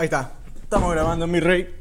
[0.00, 0.32] Ahí está.
[0.62, 1.74] Estamos grabando, mi rey.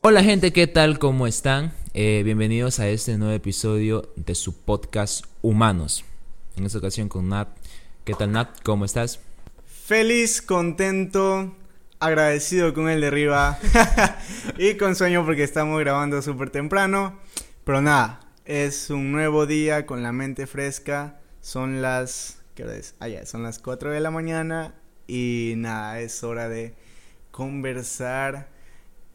[0.00, 1.00] Hola gente, ¿qué tal?
[1.00, 1.72] ¿Cómo están?
[1.92, 6.04] Eh, bienvenidos a este nuevo episodio de su podcast Humanos.
[6.54, 7.48] En esta ocasión con Nat.
[8.04, 8.50] ¿Qué tal Nat?
[8.62, 9.18] ¿Cómo estás?
[9.66, 11.56] Feliz, contento,
[11.98, 13.58] agradecido con el de arriba
[14.56, 17.18] y con sueño porque estamos grabando súper temprano.
[17.64, 21.18] Pero nada, es un nuevo día con la mente fresca.
[21.40, 22.38] Son las...
[22.54, 22.94] ¿Qué hora es?
[23.00, 24.76] Ah, ya, son las 4 de la mañana
[25.08, 26.85] y nada, es hora de
[27.36, 28.48] conversar.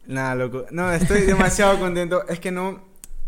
[0.06, 0.68] Nada, loco.
[0.70, 2.28] No, estoy demasiado contento.
[2.28, 2.80] Es que no,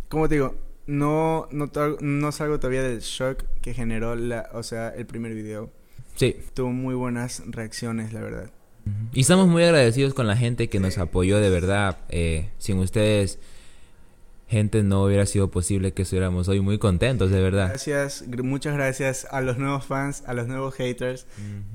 [0.07, 4.89] como te digo, no, no, no salgo todavía del shock que generó la, o sea,
[4.89, 5.71] el primer video.
[6.15, 6.35] Sí.
[6.53, 8.51] Tuvo muy buenas reacciones, la verdad.
[9.13, 11.97] Y estamos muy agradecidos con la gente que nos apoyó de verdad.
[12.09, 13.39] Eh, sin ustedes,
[14.53, 17.67] gente, no hubiera sido posible que estuviéramos hoy muy contentos, de verdad.
[17.69, 21.25] Gracias, gr- muchas gracias a los nuevos fans, a los nuevos haters.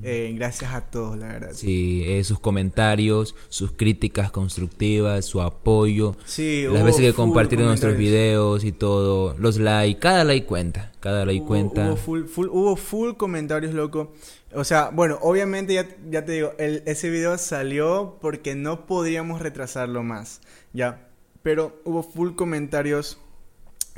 [0.03, 1.51] Eh, gracias a todos, la verdad.
[1.53, 6.17] Sí, eh, sus comentarios, sus críticas constructivas, su apoyo.
[6.25, 10.93] Sí, Las hubo veces que compartieron nuestros videos y todo, los likes, cada like cuenta,
[11.01, 11.87] cada like Hubo- cuenta.
[11.89, 14.13] Hubo full, full, hubo full comentarios, loco.
[14.55, 19.43] O sea, bueno, obviamente ya, ya te digo, el, ese video salió porque no podíamos
[19.43, 20.41] retrasarlo más,
[20.73, 21.08] ya.
[21.43, 23.19] Pero hubo full comentarios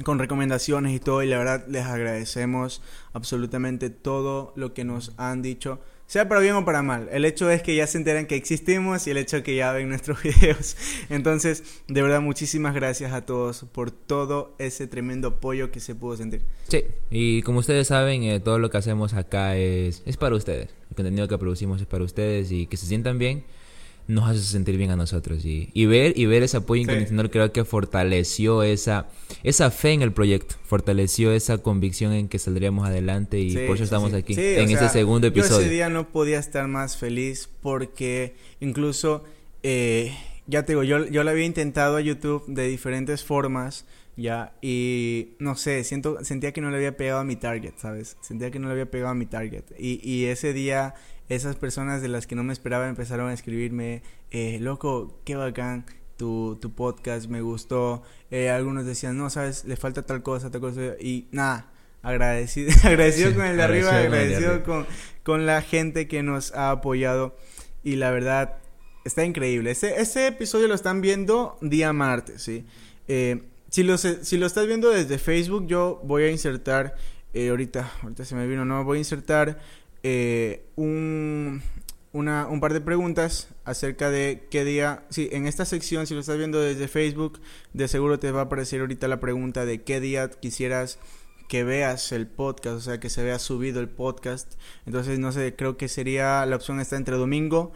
[0.02, 2.82] con recomendaciones y todo y la verdad les agradecemos
[3.12, 5.80] absolutamente todo lo que nos han dicho.
[6.06, 7.08] Sea para bien o para mal.
[7.12, 9.70] El hecho es que ya se enteran que existimos y el hecho es que ya
[9.70, 10.76] ven nuestros videos.
[11.08, 16.16] Entonces, de verdad, muchísimas gracias a todos por todo ese tremendo apoyo que se pudo
[16.16, 16.42] sentir.
[16.66, 20.70] Sí, y como ustedes saben, eh, todo lo que hacemos acá es, es para ustedes.
[20.90, 23.44] El contenido que producimos es para ustedes y que se sientan bien
[24.10, 25.44] nos hace sentir bien a nosotros.
[25.44, 26.84] Y, y ver y ver ese apoyo Sí.
[26.84, 29.08] incondicional creo que fortaleció esa,
[29.42, 33.76] esa fe en el proyecto, fortaleció esa convicción en que saldríamos adelante y Sí, por
[33.76, 34.16] eso sí, estamos sí.
[34.16, 35.60] aquí, Sí, en o este sea, segundo Yo episodio.
[35.60, 39.24] ese día no podía estar más feliz porque incluso,
[39.62, 40.12] eh,
[40.46, 43.84] ya te digo, yo, yo lo había intentado a YouTube de diferentes formas,
[44.16, 48.16] ya, y no sé, siento, sentía que no le había pegado a mi target, ¿sabes?
[48.20, 49.64] Sentía que no le había pegado a mi target.
[49.78, 50.94] Y, y ese día,
[51.30, 54.02] esas personas de las que no me esperaba empezaron a escribirme,
[54.32, 55.86] eh, loco, qué bacán.
[56.16, 58.02] Tu, tu podcast me gustó.
[58.30, 60.80] Eh, algunos decían, no, sabes, le falta tal cosa, tal cosa.
[61.00, 64.86] Y nada, agradecido, agradecido Sí, con el de arriba, agradecido con
[65.22, 67.36] con, la gente que nos ha apoyado.
[67.84, 68.58] Y la verdad,
[69.04, 69.70] está increíble.
[69.70, 72.66] Este, este episodio lo están viendo día martes, ¿sí?
[73.06, 76.96] Eh, si, lo, si lo estás viendo desde Facebook, yo voy a insertar,
[77.32, 79.60] eh, ahorita, ahorita se me vino, no, voy a insertar
[80.02, 81.62] eh, un,
[82.12, 86.20] una, un par de preguntas acerca de qué día, sí, en esta sección, si lo
[86.20, 87.40] estás viendo desde Facebook,
[87.72, 90.98] de seguro te va a aparecer ahorita la pregunta de qué día quisieras
[91.48, 94.54] que veas el podcast, o sea, que se vea subido el podcast.
[94.86, 97.72] Entonces, no sé, creo que sería la opción está entre domingo,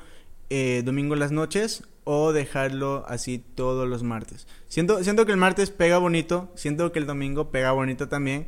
[0.49, 4.47] eh, domingo en las noches o dejarlo así todos los martes.
[4.69, 8.47] Siento, siento que el martes pega bonito, siento que el domingo pega bonito también,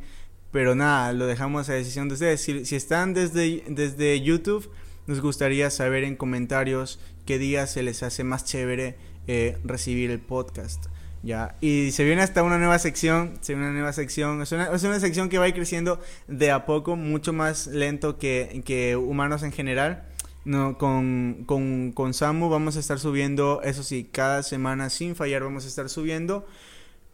[0.51, 2.41] pero nada, lo dejamos a decisión de ustedes.
[2.41, 4.69] Si, están desde, desde YouTube,
[5.05, 8.97] nos gustaría saber en comentarios qué día se les hace más chévere
[9.27, 10.87] eh, recibir el podcast.
[11.23, 14.83] Ya, y se viene hasta una nueva sección, se una nueva sección, es una, es
[14.83, 19.51] una sección que va creciendo de a poco, mucho más lento que, que humanos en
[19.51, 20.03] general.
[20.45, 25.43] No, con, con, con Samu vamos a estar subiendo, eso sí, cada semana sin fallar
[25.43, 26.45] vamos a estar subiendo.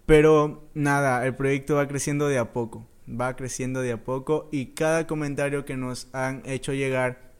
[0.05, 4.67] Pero nada, el proyecto va creciendo de a poco, va creciendo de a poco y
[4.67, 7.31] cada comentario que nos han hecho llegar,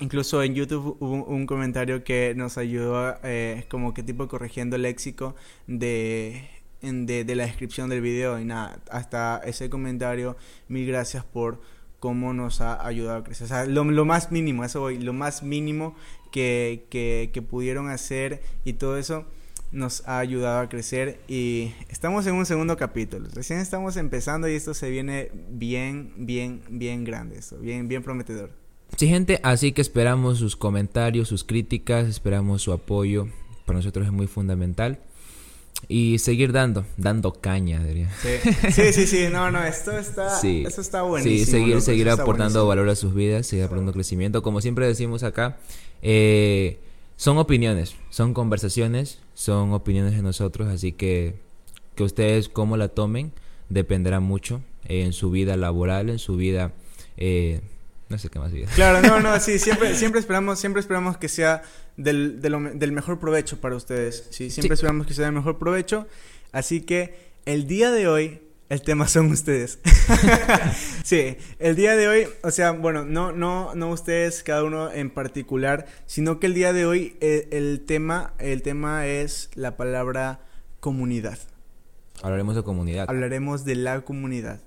[0.00, 4.82] incluso en YouTube hubo un comentario que nos ayudó eh, como que tipo corrigiendo el
[4.82, 5.34] léxico
[5.66, 6.48] de,
[6.82, 10.36] de, de la descripción del video y nada, hasta ese comentario,
[10.68, 11.60] mil gracias por
[11.98, 13.46] cómo nos ha ayudado a crecer.
[13.46, 15.96] O sea, lo, lo más mínimo, eso voy, lo más mínimo
[16.30, 19.26] que, que, que pudieron hacer y todo eso
[19.76, 23.28] nos ha ayudado a crecer y estamos en un segundo capítulo.
[23.34, 28.50] Recién estamos empezando y esto se viene bien, bien, bien grande, esto, bien, bien prometedor.
[28.96, 33.28] Sí, gente, así que esperamos sus comentarios, sus críticas, esperamos su apoyo.
[33.66, 35.00] Para nosotros es muy fundamental.
[35.88, 38.10] Y seguir dando, dando caña, diría.
[38.22, 40.64] Sí, sí, sí, sí, no, no, esto está, Sí.
[40.66, 41.44] eso está buenísimo.
[41.44, 44.42] Sí, seguir, loco, seguir aportando valor a sus vidas, seguir aportando crecimiento.
[44.42, 45.58] Como siempre decimos acá,
[46.00, 46.78] eh,
[47.16, 51.34] son opiniones, son conversaciones, son opiniones de nosotros, así que
[51.94, 53.32] que ustedes cómo la tomen
[53.70, 56.72] dependerá mucho en su vida laboral, en su vida,
[57.16, 57.60] eh,
[58.10, 58.68] no sé qué más vida.
[58.74, 61.62] Claro, no, no, sí, siempre, siempre esperamos, siempre esperamos que sea
[61.96, 64.26] del, de lo me- del mejor provecho para ustedes.
[64.30, 64.80] Sí, siempre Sí.
[64.80, 66.06] esperamos que sea del mejor provecho.
[66.52, 67.14] Así que
[67.46, 69.78] el día de hoy, el tema son ustedes.
[71.04, 75.10] sí, el día de hoy, o sea, bueno, no, no, no ustedes, cada uno en
[75.10, 80.40] particular, sino que el día de hoy eh, el, tema, el tema es la palabra
[80.80, 81.38] comunidad.
[82.22, 83.06] Hablaremos de comunidad.
[83.08, 84.60] Hablaremos de la comunidad.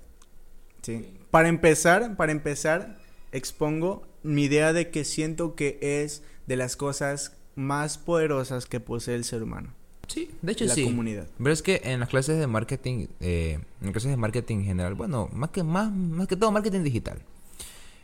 [0.82, 1.14] Sí.
[1.30, 2.98] Para empezar, para empezar,
[3.32, 9.16] expongo mi idea de que siento que es de las cosas más poderosas que posee
[9.16, 9.74] el ser humano.
[10.10, 10.84] Sí, de hecho la sí.
[10.84, 11.28] comunidad.
[11.38, 14.96] Pero es que en las clases de marketing, eh, en clases de marketing en general,
[14.96, 17.20] bueno, más que, más, más que todo marketing digital.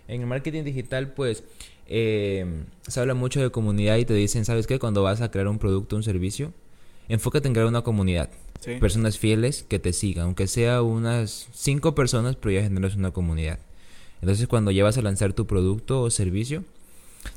[0.07, 1.44] En el marketing digital, pues,
[1.88, 2.46] eh,
[2.88, 4.78] se habla mucho de comunidad y te dicen, ¿sabes qué?
[4.78, 6.54] Cuando vas a crear un producto, un servicio,
[7.10, 8.30] enfócate en crear una comunidad.
[8.60, 8.75] Sí.
[8.80, 13.58] Personas fieles que te sigan, aunque sea unas cinco personas, pero ya generas una comunidad.
[14.22, 16.63] Entonces, cuando ya vas a lanzar tu producto o servicio,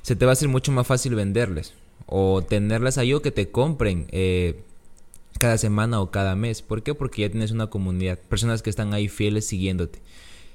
[0.02, 1.72] se te va a hacer mucho más fácil venderles
[2.06, 4.62] o tenerlas ahí o que te compren eh,
[5.38, 6.62] cada semana o cada mes.
[6.62, 6.94] ¿Por qué?
[6.94, 10.00] Porque ya tienes una comunidad, personas que están ahí fieles siguiéndote.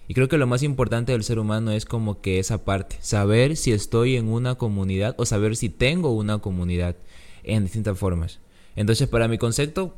[0.08, 3.56] Y creo que lo más importante del ser humano es como que esa parte, saber
[3.56, 6.98] si estoy en una comunidad o saber si tengo una comunidad
[7.44, 8.40] en distintas formas.
[8.76, 9.96] Entonces, para mi concepto,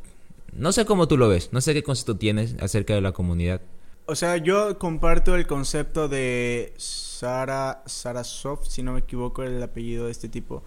[0.53, 3.61] no sé cómo tú lo ves, no sé qué concepto tienes acerca de la comunidad.
[4.05, 10.05] O sea, yo comparto el concepto de Sara Sarasov, si no me equivoco el apellido
[10.05, 10.63] de este tipo,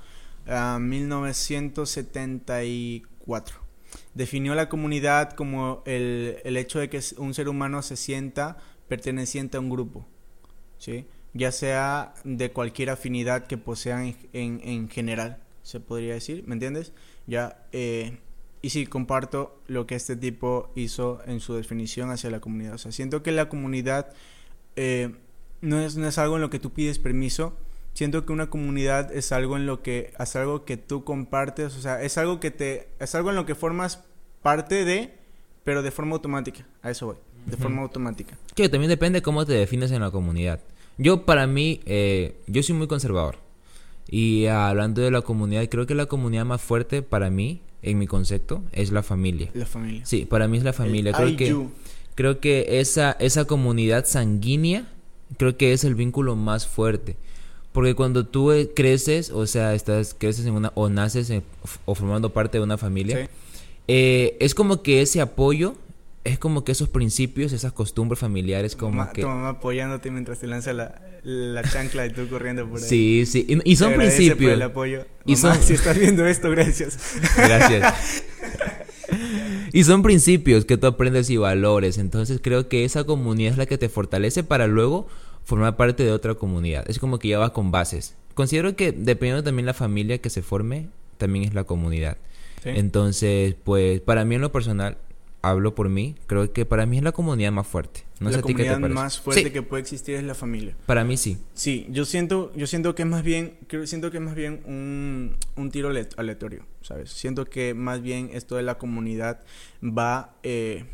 [0.49, 3.57] uh, 1974.
[4.15, 8.59] Definió la comunidad como el, el, hecho de que un ser humano se sienta
[8.89, 10.07] perteneciente a un grupo,
[10.79, 11.09] ¿sí?
[11.35, 16.55] ya sea de cualquier afinidad que posean en, en, en general, se podría decir, ¿me
[16.55, 16.93] entiendes?
[17.27, 18.19] Ya, eh,
[18.63, 22.75] y sí, comparto lo que este tipo hizo en su definición hacia la comunidad.
[22.75, 24.13] O sea, siento que la comunidad
[24.77, 25.15] eh,
[25.61, 27.57] no, es, no es algo en lo que tú pides permiso.
[27.99, 31.81] Siento que una comunidad es algo en lo que es algo que tú compartes, o
[31.81, 34.05] sea, es algo que te es algo en lo que formas
[34.41, 35.15] parte de,
[35.65, 36.65] pero de forma automática.
[36.81, 37.17] A eso voy,
[37.47, 38.39] de forma automática.
[38.55, 40.61] Que también depende cómo te defines en la comunidad.
[40.97, 43.39] Yo, para mí, eh, yo soy muy conservador.
[44.09, 48.07] Y hablando de la comunidad, creo que la comunidad más fuerte para mí, en mi
[48.07, 49.51] concepto, es la familia.
[49.55, 50.07] La familia.
[50.07, 51.11] Sí, para mí es la familia.
[51.11, 51.67] El Creo I que,
[52.15, 54.87] creo que esa, esa comunidad sanguínea,
[55.37, 57.17] creo que es el vínculo más fuerte.
[57.79, 61.45] Porque cuando tú eh, creces, o sea, estás, creces en una, o naces en-
[61.85, 63.29] o formando parte de una familia, Sí.
[63.87, 65.77] eh, es como que ese apoyo,
[66.25, 69.23] es como que esos principios, esas costumbres familiares, como Mamá- que...
[69.23, 72.89] Tu mamá apoyándote mientras te lanza la, la chancla y tú corriendo por ahí.
[72.89, 74.53] Sí, sí, y, y son agradece por principios.
[74.55, 75.07] el apoyo.
[75.25, 76.99] Y son- si estás viendo esto, gracias.
[77.37, 78.25] Gracias.
[79.73, 81.97] y son principios que tú aprendes y valores.
[81.99, 85.07] Entonces creo que esa comunidad es la que te fortalece para luego
[85.49, 86.85] formar parte de otra comunidad.
[86.91, 88.15] Es como que ya va con bases.
[88.35, 92.19] Considero que dependiendo también la familia que se forme, también es la comunidad.
[92.63, 92.69] Sí.
[92.75, 94.99] Entonces, pues para mí en lo personal,
[95.41, 98.05] hablo por mí, creo que para mí es la comunidad más fuerte.
[98.21, 100.77] No la comunidad más fuerte Sí, que puede existir es la familia.
[100.85, 101.39] para mí sí.
[101.55, 103.55] Sí, yo siento, yo siento que es más bien,
[103.85, 107.11] siento que es más bien un, un tiro ale- aleatorio, ¿sabes?
[107.11, 109.41] Siento que más bien esto de la comunidad
[109.83, 110.85] va, eh,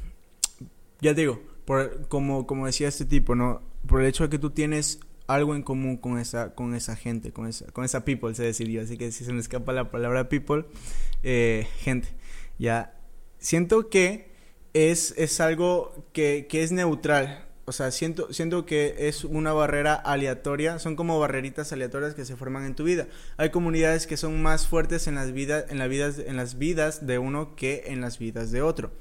[1.00, 3.62] ya te digo, por, como, como decía este tipo, ¿no?
[3.86, 7.32] Por el hecho de que tú tienes algo en común con esa, con esa gente,
[7.32, 9.90] con esa, con esa people, sé decir yo, así que si se me escapa la
[9.90, 10.64] palabra people,
[11.22, 12.08] eh, gente,
[12.58, 12.94] ya,
[13.38, 14.28] siento que
[14.74, 17.48] es, es algo que, que es neutral.
[17.66, 22.36] O sea, siento, siento que es una barrera aleatoria, son como barreritas aleatorias que se
[22.36, 23.06] forman en tu vida.
[23.38, 27.06] Hay comunidades que son más fuertes en las vidas, en las vidas, en las vidas
[27.06, 28.92] de uno que en las vidas de otro.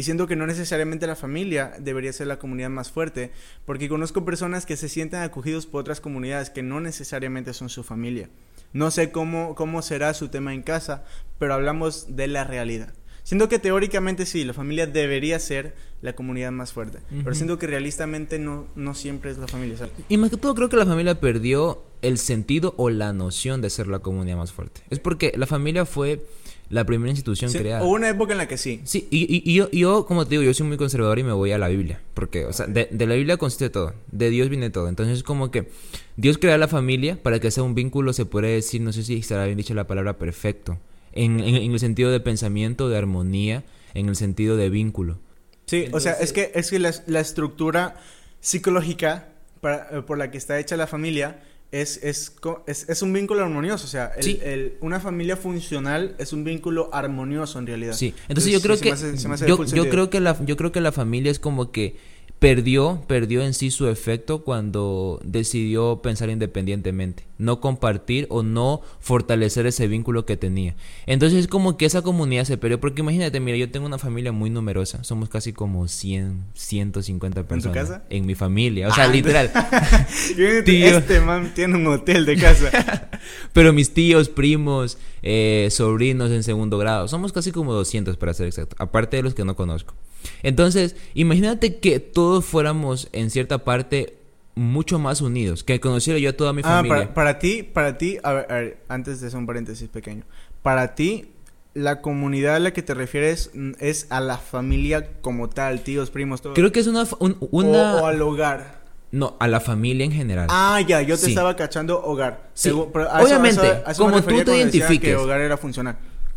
[0.00, 3.32] Y siento que no necesariamente la familia debería ser la comunidad más fuerte,
[3.66, 7.82] porque conozco personas que se sienten acogidos por otras comunidades que no necesariamente son su
[7.82, 8.30] familia.
[8.72, 11.04] No sé cómo, cómo será su tema en casa,
[11.38, 12.94] pero hablamos de la realidad.
[13.24, 17.66] Siento que teóricamente sí, la familia debería ser la comunidad más fuerte, pero siento que
[17.66, 19.76] realistamente no, no siempre es la familia.
[19.76, 19.92] ¿sabes?
[20.08, 23.68] Y más que todo creo que la familia perdió el sentido o la noción de
[23.68, 24.80] ser la comunidad más fuerte.
[24.88, 26.24] Es porque la familia fue
[26.70, 27.82] la primera institución Sí, creada.
[27.84, 28.80] Hubo una época en la que sí.
[28.84, 31.52] Sí, y, y- y yo, como te digo, yo soy muy conservador y me voy
[31.52, 32.00] a la Biblia.
[32.14, 33.92] Porque, o sea, de, de la Biblia consiste todo.
[34.12, 34.88] De Dios viene todo.
[34.88, 35.68] Entonces, es como que
[36.16, 39.16] Dios crea la familia para que sea un vínculo, se puede decir, no sé si
[39.18, 40.78] estará bien dicha la palabra perfecto.
[41.12, 45.18] En, en- en el sentido de pensamiento, de armonía, en el sentido de vínculo.
[45.66, 47.96] Sí, o sea, es que, es que la, la estructura
[48.40, 49.28] psicológica
[49.60, 52.34] para- por la que está hecha la familia es, es,
[52.66, 53.84] es, es un vínculo armonioso.
[53.84, 54.40] O sea, el- Sí.
[54.42, 57.92] el- una familia funcional es un vínculo armonioso en realidad.
[57.94, 60.10] Sí, entonces yo creo se que me hace- se me hace de yo, yo creo
[60.10, 61.96] que la yo creo que la familia es como que
[62.40, 69.66] perdió, perdió en sí su efecto cuando decidió pensar independientemente, no compartir o no fortalecer
[69.66, 70.74] ese vínculo que tenía.
[71.04, 74.32] Entonces es como que esa comunidad se perdió, porque imagínate, mira, yo tengo una familia
[74.32, 77.76] muy numerosa, somos casi como 100, 150 personas.
[77.76, 78.04] ¿En tu casa?
[78.08, 79.52] En mi familia, o sea, literal.
[80.64, 80.98] Tío.
[80.98, 83.10] Este man tiene un hotel de casa.
[83.52, 88.46] Pero mis tíos, primos, eh, sobrinos en segundo grado, somos casi como 200 para ser
[88.46, 89.94] exacto, aparte de los que no conozco.
[90.42, 94.16] Entonces, imagínate que todos fuéramos en cierta parte
[94.54, 96.96] mucho más unidos, que conociera yo a toda mi Ah, familia.
[96.98, 100.24] para, para ti, para ti, a ver, a ver, antes de hacer un paréntesis pequeño,
[100.62, 101.26] para ti,
[101.72, 106.42] la comunidad a la que te refieres es a la familia como tal, tíos, primos,
[106.42, 106.54] todo.
[106.54, 107.04] Creo que es una...
[107.20, 108.80] un- una O, o al hogar.
[109.12, 110.46] No, a la familia en general.
[110.50, 111.30] Ah, ya, yo te Sí.
[111.30, 112.50] estaba cachando hogar.
[112.54, 112.70] Sí.
[112.70, 115.10] Segu- pero a eso- Obviamente, a eso- a eso me como tú te identifiques.
[115.10, 115.96] Que hogar era funcional.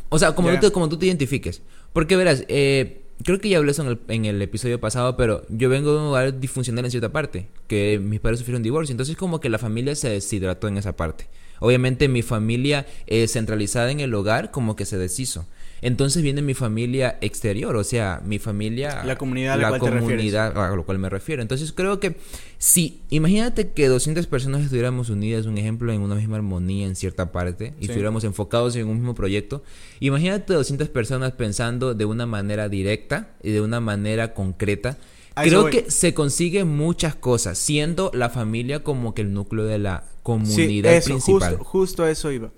[0.10, 0.60] O sea, como, Ya.
[0.60, 1.62] tú como tú te identifiques.
[1.94, 5.46] Porque verás, eh, creo que ya hablé eso en el, en el episodio pasado, pero
[5.50, 9.16] yo vengo de un hogar disfuncional en cierta parte, que mis padres sufrieron divorcio, entonces
[9.16, 11.28] como que la familia se deshidrató en esa parte.
[11.60, 15.46] Obviamente mi familia eh, centralizada en el hogar como que se deshizo.
[15.84, 19.04] Entonces viene mi familia exterior, o sea, mi familia...
[19.04, 21.42] La comunidad a la la cual te comunidad a lo cual me refiero.
[21.42, 22.16] Entonces creo que
[22.58, 27.34] si, imagínate que 200 personas estuviéramos unidas, un ejemplo, en una misma armonía en cierta
[27.34, 27.92] parte, y Sí.
[27.92, 29.62] estuviéramos enfocados en un mismo proyecto,
[30.00, 34.98] imagínate 200 personas pensando de una manera directa y de una manera concreta.
[35.36, 40.04] Creo que se consigue muchas cosas, siendo la familia como que el núcleo de la
[40.06, 41.58] Sí, comunidad eso, principal.
[41.58, 42.52] Justo, justo a eso iba.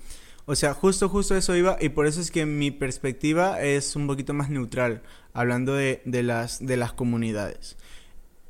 [0.45, 1.77] O sea, justo, justo eso iba.
[1.81, 5.01] Y por eso es que mi perspectiva es un poquito más neutral,
[5.33, 7.77] hablando de, de las, de las comunidades.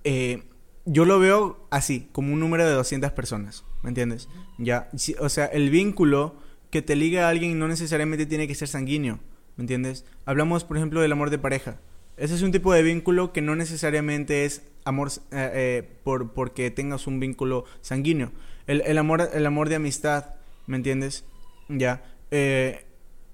[0.04, 0.44] Eh,
[0.86, 4.30] yo lo veo así, como un número de 200 personas, ¿me entiendes?
[4.60, 6.36] Ya, o sea, el vínculo
[6.70, 9.20] que te liga a alguien no necesariamente tiene que ser sanguíneo,
[9.58, 10.06] ¿me entiendes?
[10.26, 11.80] Hablamos, por ejemplo, del amor de pareja.
[12.18, 16.70] Ese es un tipo de vínculo que no necesariamente es amor eh, eh, por, porque
[16.70, 18.32] tengas un vínculo sanguíneo.
[18.68, 20.36] El, el amor, el amor de amistad,
[20.68, 21.26] ¿me entiendes?
[21.70, 22.04] Ya.
[22.32, 22.86] eh,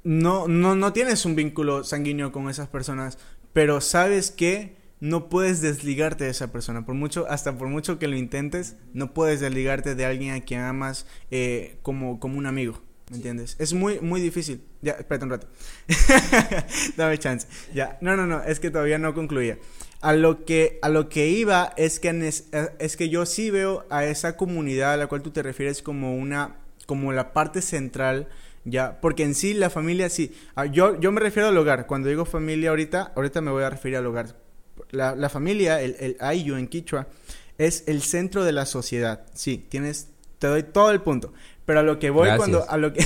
[0.03, 3.19] no, no, no tienes un vínculo sanguíneo con esas personas,
[3.53, 6.85] pero sabes que no puedes desligarte de esa persona.
[6.85, 10.61] Por mucho, hasta por mucho que lo intentes, no puedes desligarte de alguien a quien
[10.61, 12.81] amas eh, como, como un amigo.
[13.09, 13.57] ¿Me entiendes?
[13.59, 14.63] Es muy, muy difícil.
[14.81, 15.47] Ya, espérate un rato.
[16.97, 17.47] Dame chance.
[17.73, 17.97] Ya.
[18.00, 18.41] No, no, no.
[18.43, 19.57] Es que todavía no concluía.
[20.00, 23.85] A lo que, a lo que iba es que, eh, es que yo sí veo
[23.89, 26.61] a esa comunidad a la cual tú te refieres como una,
[26.91, 28.27] como la parte central,
[28.65, 30.36] ya, porque en sí la familia sí.
[30.55, 31.88] Ah, yo, yo me refiero al hogar.
[31.88, 34.36] Cuando digo familia ahorita, ahorita me voy a referir al hogar.
[34.89, 37.07] La, la familia, el, el ayu en Quichua,
[37.57, 39.21] es el centro de la sociedad.
[39.33, 41.31] Sí, tienes, te doy todo el punto.
[41.65, 42.39] Pero a lo que voy Gracias.
[42.39, 43.05] cuando, a lo que,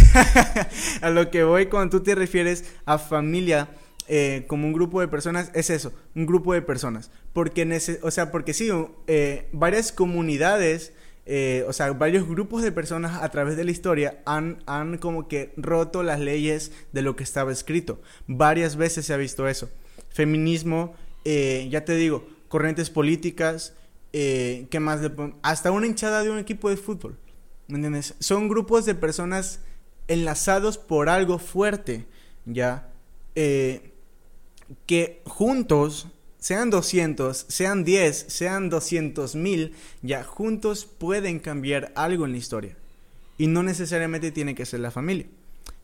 [1.02, 3.70] a lo que voy cuando tú te refieres a familia
[4.08, 7.12] eh, como un grupo de personas, es eso, un grupo de personas.
[7.34, 8.72] Porque, o sea, porque sí,
[9.06, 10.92] eh, varias comunidades,
[11.26, 15.28] eh, o sea, varios grupos de personas a través de la historia han, han como
[15.28, 18.00] que roto las leyes de lo que estaba escrito.
[18.28, 19.70] Varias veces se ha visto eso.
[20.10, 20.94] Feminismo,
[21.26, 23.74] eh, ya te digo, corrientes políticas,
[24.14, 25.02] eh, ¿qué más?
[25.10, 27.18] pon- Hasta una hinchada de un equipo de fútbol.
[27.68, 28.14] ¿Me entiendes?
[28.20, 29.60] Son grupos de personas
[30.08, 32.06] enlazados por algo fuerte,
[32.46, 32.90] ¿ya?
[33.34, 33.92] Eh,
[34.86, 36.08] que juntos,
[36.46, 39.74] sean 200, sean 10, sean 200 mil,
[40.04, 42.78] ya juntos pueden cambiar algo en la historia.
[43.40, 45.26] Y no necesariamente tiene que ser la familia.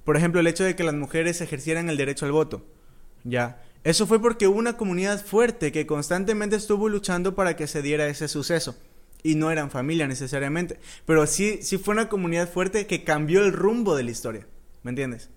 [0.06, 2.63] Por ejemplo, el hecho de que las mujeres ejercieran el derecho al voto,
[3.24, 3.63] ya.
[3.84, 8.08] Eso fue porque hubo una comunidad fuerte que constantemente estuvo luchando para que se diera
[8.08, 8.75] ese suceso.
[9.24, 10.80] Y no eran familia necesariamente.
[11.08, 14.46] Pero sí, sí fue una comunidad fuerte que cambió el rumbo de la historia.
[14.84, 15.32] ¿Me entiendes?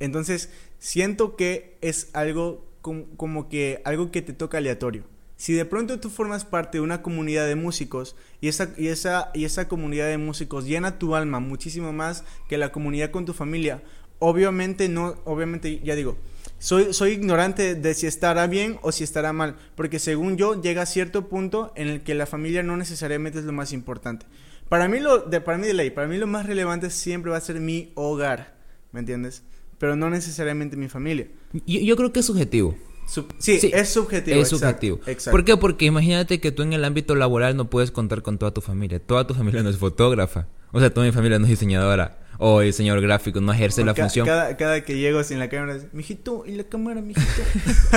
[0.00, 0.48] Entonces,
[0.78, 5.04] siento que es algo com- como que algo que te toca aleatorio.
[5.36, 9.30] Si de pronto tú formas parte de una comunidad de músicos y esa, y esa,
[9.34, 13.32] y esa comunidad de músicos llena tu alma muchísimo más que la comunidad con tu
[13.32, 13.82] familia,
[14.20, 16.16] obviamente no, obviamente ya digo,
[16.60, 20.82] soy, soy ignorante de si estará bien o si estará mal, porque según yo llega
[20.82, 24.26] a cierto punto en el que la familia no necesariamente es lo más importante.
[24.68, 27.38] Para mí, lo, de, para mí de ley, para mí lo más relevante siempre va
[27.38, 28.54] a ser mi hogar,
[28.92, 29.42] ¿me entiendes?
[29.82, 31.26] Pero no necesariamente mi familia.
[31.66, 32.76] Yo, yo creo que es subjetivo.
[33.08, 34.36] Sub- sí, Sí, es subjetivo.
[34.40, 35.00] es exacto, subjetivo.
[35.10, 35.30] exacto.
[35.32, 35.56] ¿Por qué?
[35.56, 39.00] Porque imagínate que tú en el ámbito laboral no puedes contar con toda tu familia.
[39.00, 40.46] Toda tu familia no es fotógrafa.
[40.70, 42.21] O sea, toda mi familia no es diseñadora.
[42.44, 44.26] O el señor gráfico no ejerce la función.
[44.26, 47.24] Cada, cada que llego sin la cámara, dice, mijito, y la cámara, mijito.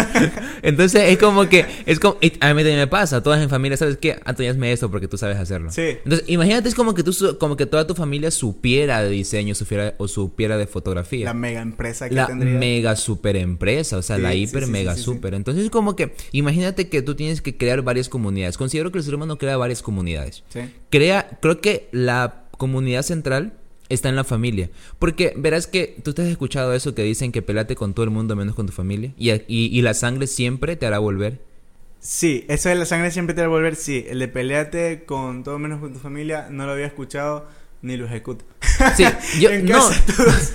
[0.61, 3.97] Entonces es como que, es como, a mí también me pasa, todas en familia, ¿sabes
[3.97, 4.19] qué?
[4.23, 5.71] Antonio, hazme esto porque tú sabes hacerlo.
[5.71, 5.97] Sí.
[6.03, 9.95] Entonces, imagínate, es como que tú, como que toda tu familia supiera de diseño, supiera,
[9.97, 11.25] o supiera de fotografía.
[11.25, 12.53] la mega empresa que la tendría.
[12.53, 15.33] mega super empresa, o sea, Sí, la hiper sí, mega super.
[15.33, 18.59] Entonces, como que, imagínate que tú tienes que crear varias comunidades.
[18.59, 20.43] Considero que el ser humano crea varias comunidades.
[20.49, 20.59] Sí.
[20.91, 23.53] Crea, creo que la comunidad central
[23.89, 24.69] está en la familia.
[24.99, 28.11] Porque verás que tú te has escuchado eso que dicen que pelate con todo el
[28.11, 29.13] mundo menos con tu familia.
[29.17, 31.39] Y, y, y la sangre siempre te hará volver.
[31.99, 34.05] Sí, eso de la sangre siempre te a volver, sí.
[34.07, 37.47] El de peleate con todo menos con tu familia, no lo había escuchado
[37.81, 38.45] ni lo ejecuto.
[38.95, 39.05] Sí,
[39.39, 40.51] yo, en no, casa todos,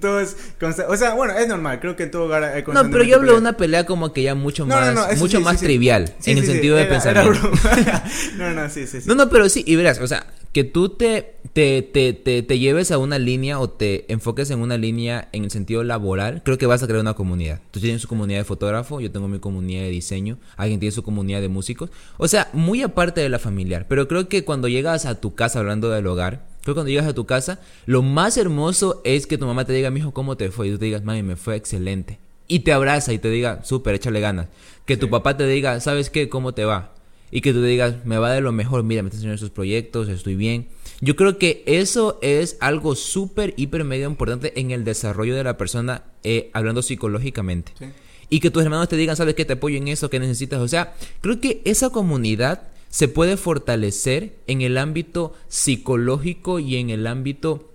[0.00, 3.04] todos consta- o sea, bueno, es normal, creo que en todo hogar hay no, pero
[3.04, 5.38] yo hablo de una pelea como que ya mucho No, no, más, no, eso mucho
[5.38, 6.14] sí, más sí, trivial.
[6.24, 7.50] En el sentido de pensamiento.
[8.36, 9.08] no, no, sí, sí, sí.
[9.08, 12.58] No, no, pero sí, y verás, o sea, que tú te, te, te, te, te
[12.60, 16.58] lleves a una línea o te enfoques en una línea en el sentido laboral, creo
[16.58, 17.60] que vas a crear una comunidad.
[17.72, 21.02] Tú tienes su comunidad de fotógrafo, yo tengo mi comunidad de diseño, alguien tiene su
[21.02, 21.90] comunidad de músicos.
[22.18, 25.58] O sea, muy aparte de la familiar, pero creo que cuando llegas a tu casa
[25.58, 29.38] hablando del hogar, creo que cuando llegas a tu casa, lo más hermoso es que
[29.38, 30.68] tu mamá te diga, mijo, ¿cómo te fue?
[30.68, 32.20] Y tú te digas, mami, me fue excelente.
[32.46, 34.46] Y te abraza y te diga, súper, échale ganas.
[34.86, 36.28] Que tu papá te diga, ¿sabes qué?
[36.28, 36.94] ¿Cómo te va?
[37.34, 39.50] Y que tú te digas, me va de lo mejor, mira, me están haciendo estos
[39.50, 40.68] proyectos, estoy bien.
[41.00, 45.58] Yo creo que eso es algo súper, hiper, medio importante en el desarrollo de la
[45.58, 47.72] persona, eh, hablando psicológicamente.
[47.76, 47.86] Sí.
[48.30, 49.44] Y que tus hermanos te digan, ¿sabes qué?
[49.44, 50.60] Te apoyo en eso, que necesitas.
[50.60, 56.90] O sea, creo que esa comunidad se puede fortalecer en el ámbito psicológico y en
[56.90, 57.68] el ámbito,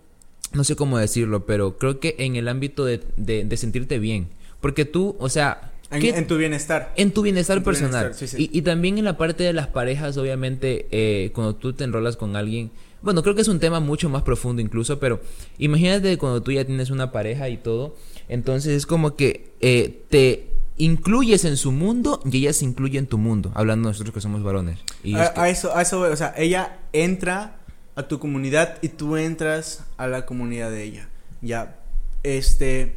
[0.54, 4.30] no sé cómo decirlo, pero creo que en el ámbito de, de- de sentirte bien.
[4.62, 5.74] Porque tú, o sea...
[5.92, 6.94] En, ¿qué- en tu bienestar.
[6.96, 8.06] en tu bienestar En tu personal.
[8.06, 8.50] bienestar, sí, sí.
[8.54, 12.16] Y, y también en la parte de las parejas, obviamente, eh, cuando tú te enrolas
[12.18, 12.70] con alguien.
[13.02, 15.22] Bueno, creo que es un tema mucho más profundo incluso, pero
[15.58, 17.96] imagínate cuando tú ya tienes una pareja y todo.
[18.28, 23.08] Entonces es como que eh, te incluyes en su mundo y ella se incluye en
[23.08, 23.52] tu mundo.
[23.56, 24.80] Hablando nosotros que somos varones.
[25.04, 27.56] Y a, es que- a eso, a eso, o sea, ella entra
[27.96, 31.10] a tu comunidad y tú entras a la comunidad de ella.
[31.42, 31.78] Ya,
[32.24, 32.96] este,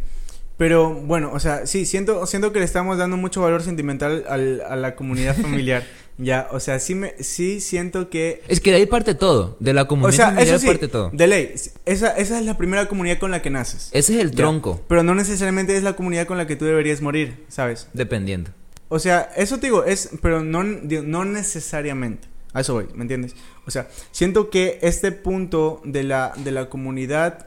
[0.56, 4.61] pero bueno, o sea, sí, siento, siento que le estamos dando mucho valor sentimental al-
[4.68, 5.82] a la comunidad familiar.
[6.18, 9.56] ya, o sea, sí me, sí siento que es que de ahí parte todo.
[9.61, 11.11] De la comunidad o sea, familiar eso sí, parte todo.
[11.12, 11.54] de ley,
[11.87, 13.88] esa, esa es la primera comunidad con la que naces.
[13.92, 14.37] Ese es el Ya.
[14.37, 14.80] tronco.
[14.88, 17.88] Pero no necesariamente es la comunidad con la que tú deberías morir, ¿sabes?
[17.92, 18.50] Dependiendo.
[18.88, 22.28] O sea, eso te digo, es, pero no, no necesariamente.
[22.52, 23.35] A eso voy, ¿me entiendes?
[23.66, 27.47] O sea, siento que este punto de la, de la comunidad,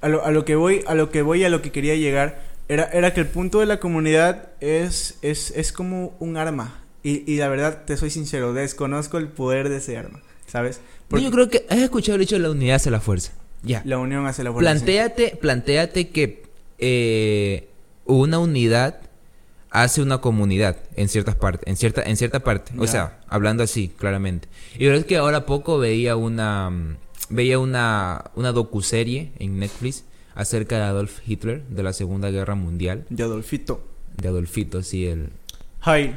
[0.00, 2.42] a lo, a lo que voy, a lo que voy, a lo que quería llegar,
[2.68, 6.82] era, era que el punto de la comunidad es, es, es como un arma.
[7.02, 10.80] Y, y la verdad, te soy sincero, desconozco el poder de ese arma, ¿sabes?
[11.08, 13.32] Porque yo creo que has escuchado el dicho la unidad hace la fuerza.
[13.62, 13.82] Ya.
[13.84, 14.70] la unión hace la fuerza.
[14.70, 16.44] Plantéate, plantéate que
[16.78, 17.68] eh,
[18.06, 19.00] una unidad
[19.70, 22.72] hace una comunidad en ciertas partes, en cierta, en cierta parte.
[22.78, 24.48] O sea, hablando así, claramente.
[24.78, 26.96] Y verdad es que ahora poco veía una mm,
[27.30, 33.06] veía una, una docuserie en Netflix acerca de Adolf Hitler, de la Segunda Guerra Mundial,
[33.08, 33.82] De Adolfito.
[34.16, 35.30] de Adolfito, sí, el,
[35.86, 36.14] Hi.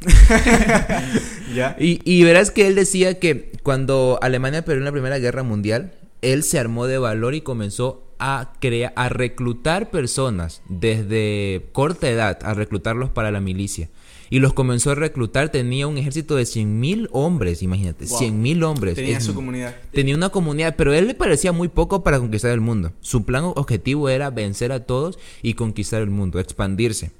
[1.54, 1.76] ya.
[1.78, 6.42] Y, y verás que él decía que cuando Alemania perdió la Primera Guerra Mundial, él
[6.42, 12.54] se armó de valor y comenzó a crear, a reclutar personas desde corta edad, a
[12.54, 13.88] reclutarlos para la milicia.
[14.30, 18.18] Y los comenzó a reclutar, tenía un ejército de 100.000 hombres, imagínate, Wow.
[18.18, 18.94] 100.000 hombres.
[18.94, 19.74] Tenía Es- su comunidad.
[19.92, 22.92] Tenía una comunidad, pero él le parecía muy poco para conquistar el mundo.
[23.00, 27.10] Su plan objetivo era vencer a todos y conquistar el mundo, expandirse.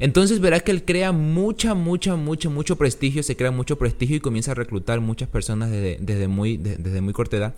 [0.00, 4.20] Entonces verás que él crea mucha, mucha, mucho, mucho prestigio, se crea mucho prestigio y
[4.20, 7.54] comienza a reclutar muchas personas desde, desde muy, de- desde muy corta edad.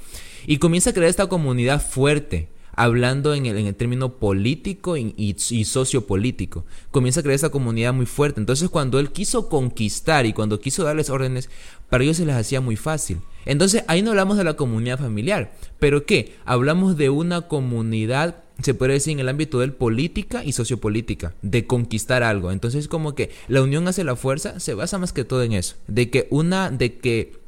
[0.46, 6.64] Y comienza a crear esta comunidad fuerte, hablando en el, término político y, sociopolítico.
[6.90, 8.40] Comienza a crear esta comunidad muy fuerte.
[8.40, 11.50] Entonces cuando él quiso conquistar y cuando quiso darles órdenes,
[11.88, 13.18] para ellos se les hacía muy fácil.
[13.46, 16.34] Entonces ahí no hablamos de la comunidad familiar, pero ¿qué?
[16.44, 21.66] Hablamos de una comunidad, se puede decir en el ámbito del política y sociopolítica, de
[21.66, 22.52] conquistar algo.
[22.52, 25.76] Entonces como que la unión hace la fuerza, se basa más que todo en eso,
[25.86, 27.39] de que una, de que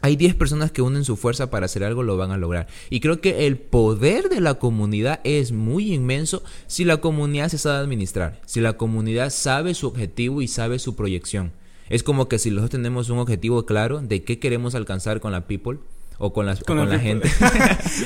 [0.00, 2.68] hay 10 personas que unen su fuerza para hacer algo, lo van a lograr.
[2.90, 7.58] Y creo que el poder de la comunidad es muy inmenso si la comunidad se
[7.58, 11.52] sabe administrar, si la comunidad sabe su objetivo y sabe su proyección.
[11.88, 15.46] Es como que si nosotros tenemos un objetivo claro de qué queremos alcanzar con la
[15.46, 15.78] people
[16.18, 17.30] o con, las, o con la gente.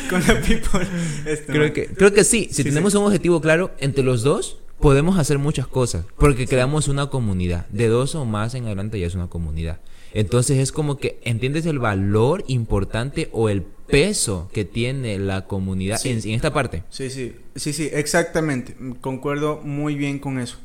[0.08, 0.86] Con la people.
[1.26, 4.58] Este, Creo que, creo que sí, si Sí, tenemos un objetivo claro entre los dos,
[4.78, 7.66] podemos hacer muchas cosas, porque creamos una comunidad.
[7.68, 9.80] De dos o más en adelante ya es una comunidad.
[10.14, 15.98] Entonces es como que entiendes el valor importante o el peso que tiene la comunidad
[15.98, 16.10] Sí.
[16.10, 16.82] en, en esta parte.
[16.90, 18.74] Sí, sí, sí, sí, exactamente.
[19.00, 20.56] Concuerdo muy bien con eso.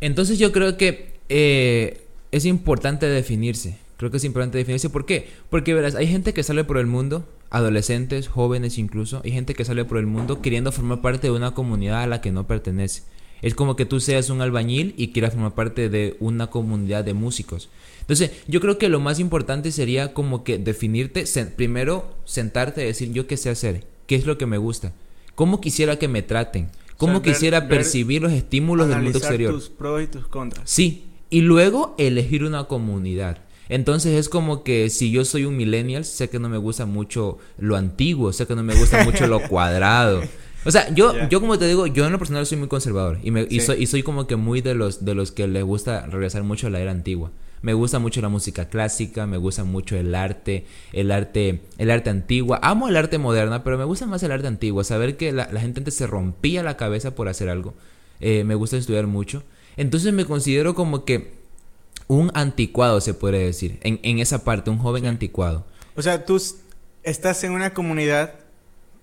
[0.00, 3.76] Entonces yo creo que eh, es importante definirse.
[3.96, 4.88] Creo que es importante definirse.
[4.88, 5.28] ¿Por qué?
[5.50, 9.64] Porque verás, hay gente que sale por el mundo, adolescentes, jóvenes incluso, hay gente que
[9.64, 13.02] sale por el mundo queriendo formar parte de una comunidad a la que no pertenece.
[13.42, 17.14] Es como que tú seas un albañil y quieras formar parte de una comunidad de
[17.14, 17.68] músicos.
[18.10, 21.24] Entonces, yo creo que lo más importante sería como que definirte,
[21.56, 24.92] primero sentarte y decir yo qué sé hacer, qué es lo que me gusta,
[25.36, 29.54] cómo quisiera que me traten, cómo sea, quisiera ver- percibir los estímulos del mundo exterior.
[29.54, 30.68] tus pros y tus contras.
[30.68, 33.38] Sí, y luego elegir una comunidad.
[33.68, 37.38] Entonces es como que si yo soy un millennial, sé que no me gusta mucho
[37.58, 40.22] lo antiguo, sé que no me gusta mucho lo cuadrado.
[40.64, 43.30] O sea, yo, yo como te digo, yo en lo personal soy muy conservador y,
[43.30, 46.06] me, y, soy, y soy como que muy de los, de los que les gusta
[46.06, 47.30] regresar mucho a la era antigua.
[47.62, 52.10] Me gusta mucho la música clásica, me gusta mucho el arte, el arte, el arte
[52.10, 52.58] antigua.
[52.62, 54.82] Amo el arte moderna, pero me gusta más el arte antiguo.
[54.82, 57.74] Saber que la, la gente antes se rompía la cabeza por hacer algo.
[58.20, 59.42] Eh, me gusta estudiar mucho.
[59.76, 61.40] Entonces me considero como que
[62.06, 65.64] un anticuado, se puede decir, en, en esa parte, un joven anticuado.
[65.96, 66.42] O sea, tú
[67.02, 68.39] estás en una comunidad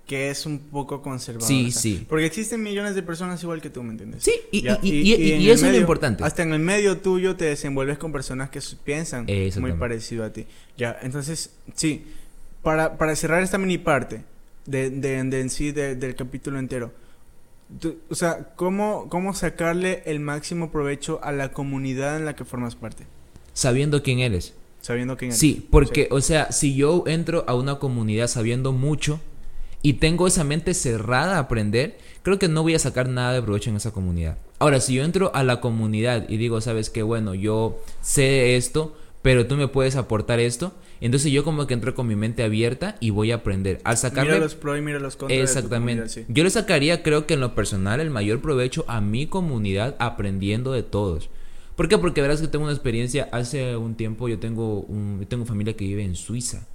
[0.07, 1.47] que es un poco conservadora.
[1.47, 2.05] Sí, o sea, sí.
[2.07, 4.23] Porque existen millones de personas igual que tú, ¿me entiendes?
[4.23, 6.23] Sí, y, Ya, y- y- y- en y el eso es lo importante.
[6.23, 9.27] Hasta en el medio tuyo te desenvuelves con personas que piensan
[9.59, 10.47] muy parecido a ti.
[10.77, 12.05] Ya, entonces, sí,
[12.63, 14.23] para, para cerrar esta mini parte
[14.65, 16.91] de, de, de en sí de- del capítulo entero,
[17.81, 22.45] tú- o sea, ¿cómo, ¿cómo sacarle el máximo provecho a la comunidad en la que
[22.45, 23.03] formas parte?
[23.53, 24.53] Sabiendo quién eres.
[24.81, 25.39] Sabiendo quién eres.
[25.39, 29.19] Sí, porque, o sea, si yo entro a una comunidad sabiendo mucho
[29.81, 33.41] y tengo esa mente cerrada a aprender, creo que no voy a sacar nada de
[33.41, 34.37] provecho en esa comunidad.
[34.59, 38.95] Ahora, si yo entro a la comunidad y digo, sabes que, bueno, yo sé esto,
[39.21, 42.95] pero tú me puedes aportar esto, entonces yo como que entro con mi mente abierta
[42.99, 43.79] y voy a aprender.
[43.83, 44.31] Al sacarle...
[44.31, 45.37] Mira los pros y mira los contras.
[45.37, 46.09] de tu Exactamente.
[46.09, 46.25] sí.
[46.27, 50.71] Yo le sacaría, creo que en lo personal, el mayor provecho a mi comunidad aprendiendo
[50.71, 51.29] de todos.
[51.75, 51.99] ¿Por qué?
[51.99, 53.29] Porque verás que tengo una experiencia.
[53.31, 56.67] Hace un tiempo yo tengo, un, yo tengo familia que vive en Suiza.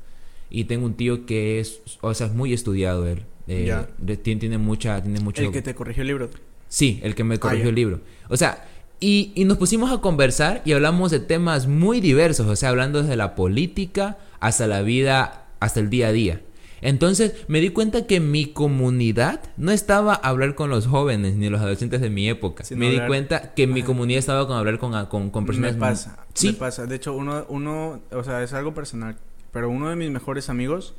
[0.54, 3.24] Y tengo un tío que es, o sea, es muy estudiado él.
[3.48, 3.74] Eh,
[4.22, 5.42] tiene, tiene mucha, tiene mucho...
[5.42, 6.28] El que te corrigió el libro.
[6.68, 7.68] Sí, el que me corrigió ya.
[7.70, 8.00] el libro.
[8.28, 8.66] O sea,
[9.00, 13.00] y, y nos pusimos a conversar y hablamos de temas muy diversos, o sea, hablando
[13.02, 16.42] desde la política hasta la vida, hasta el día a día.
[16.82, 21.48] Entonces me di cuenta que mi comunidad no estaba a hablar con los jóvenes ni
[21.48, 22.64] los adolescentes de mi época.
[22.76, 23.86] Me di cuenta que mi Ajá.
[23.86, 25.74] comunidad estaba con hablar con, con, con personas...
[25.74, 26.86] Me pasa, Sí, me pasa.
[26.86, 29.16] De hecho, uno, uno, o sea, es algo personal,
[29.52, 30.94] pero uno de mis mejores amigos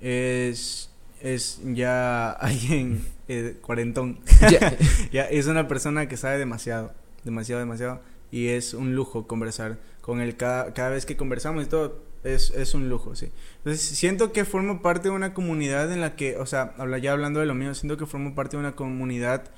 [0.00, 0.90] es,
[1.20, 4.20] es ya alguien eh, cuarentón.
[4.50, 4.76] ya-
[5.12, 6.92] ya, es una persona que sabe demasiado,
[7.24, 11.68] demasiado, demasiado, y es un lujo conversar con él cada, cada vez que conversamos y
[11.68, 12.02] todo.
[12.24, 13.28] Es, es un lujo, sí.
[13.58, 17.40] Entonces, siento que formo parte de una comunidad en la que, o sea, ya hablando
[17.40, 19.50] de lo mío, siento que formo parte de una comunidad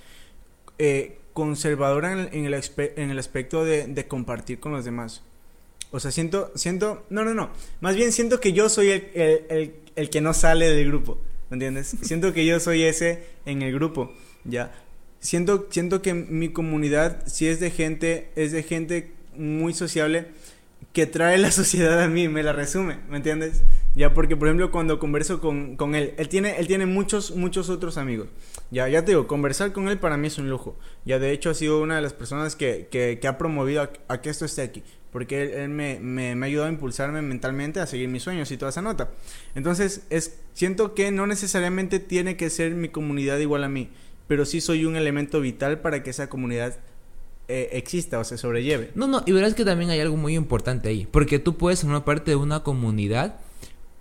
[0.79, 2.63] eh, conservadora en, el- en el,
[2.97, 5.23] en el aspecto de, de compartir con los demás.
[5.91, 9.45] O sea, siento, siento, no, no, no, más bien siento que yo soy el, el,
[9.51, 11.19] el- el que no sale del grupo,
[11.49, 11.97] ¿me entiendes?
[12.03, 14.13] Siento que yo soy ese en el grupo,
[14.45, 14.75] ya.
[15.21, 20.27] Siento, siento que mi comunidad, si es de gente, es de gente muy sociable,
[20.93, 23.63] que trae la sociedad a mí, me la resume, ¿me entiendes?
[23.95, 27.71] Ya porque, por ejemplo, cuando converso con, con él, él tiene, él tiene muchos, muchos
[27.71, 28.29] otros amigos.
[28.71, 30.77] Ya, ya te digo, conversar con él para mí es un lujo.
[31.07, 33.91] Ya, de hecho, ha sido una de las personas que, que, que ha promovido a,
[34.09, 34.83] a que esto esté aquí.
[35.17, 38.51] Porque él, él me, me, me ha ayudado a impulsarme mentalmente a seguir mis sueños
[38.51, 39.09] y toda esa nota.
[39.55, 43.89] Entonces, es, siento que no necesariamente tiene que ser mi comunidad igual a mí.
[44.29, 46.77] Pero sí soy un elemento vital para que esa comunidad
[47.49, 48.91] eh, exista o se sobrelleve.
[48.95, 52.05] No, no, y verás que también hay algo muy importante ahí, porque tú puedes formar
[52.05, 53.37] parte de una comunidad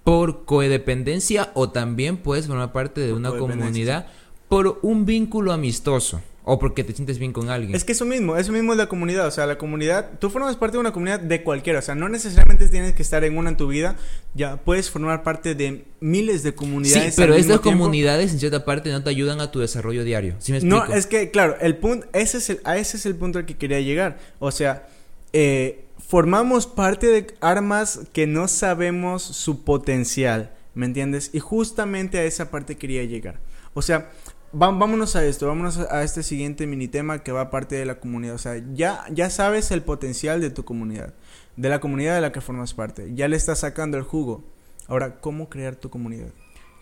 [0.04, 4.08] por codependencia o también puedes formar parte de Por una comunidad
[4.50, 7.76] por un vínculo amistoso o porque te sientes bien con alguien.
[7.76, 10.56] Es que eso mismo, eso mismo es la comunidad, o sea, la comunidad, tú formas
[10.56, 13.50] parte de una comunidad de cualquiera, o sea, no necesariamente tienes que estar en una
[13.50, 13.96] en tu vida,
[14.36, 17.16] ya puedes formar parte de miles de Sí, comunidades.
[17.16, 20.36] pero al estas comunidades en cierta parte no te ayudan a tu desarrollo diario.
[20.38, 20.98] ¿Sí me No, explico?
[21.00, 23.58] es que, claro, el punto, ese es el, a ese es el punto al que
[23.58, 24.88] quería llegar, o sea,
[25.34, 31.32] eh, formamos parte de armas que no sabemos su potencial, ¿me entiendes?
[31.34, 33.40] Y justamente a esa parte quería llegar,
[33.74, 34.12] o sea,
[34.58, 38.00] vámonos a esto, vámonos a, a este siguiente mini tema que va parte de la
[38.00, 38.36] comunidad.
[38.36, 41.14] O sea, ya, ya sabes el potencial de tu comunidad,
[41.56, 43.12] de la comunidad de la que formas parte.
[43.16, 44.44] Ya le estás sacando el jugo.
[44.88, 46.28] Ahora, ¿cómo crear tu comunidad?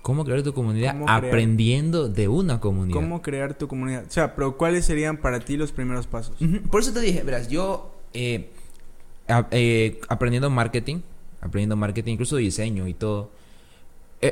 [0.02, 0.96] ¿Cómo crear tu comunidad?
[1.08, 2.94] Aprendiendo de una comunidad.
[3.00, 4.04] ¿Cómo crear tu comunidad?
[4.08, 6.36] O sea, pero ¿cuáles serían para ti los primeros pasos?
[6.70, 8.50] Por eso te dije, verás, yo eh,
[9.30, 10.98] a- eh, aprendiendo marketing,
[11.40, 13.32] aprendiendo marketing, incluso diseño y todo,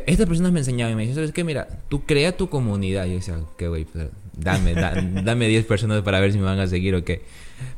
[0.07, 1.43] estas personas me enseñaban y me decían, ¿sabes qué?
[1.43, 3.05] Mira, tú crea tu comunidad.
[3.05, 6.45] Y yo decía, qué güey, pues, dame, da- dame 10 personas para ver si me
[6.45, 7.21] van a seguir o qué.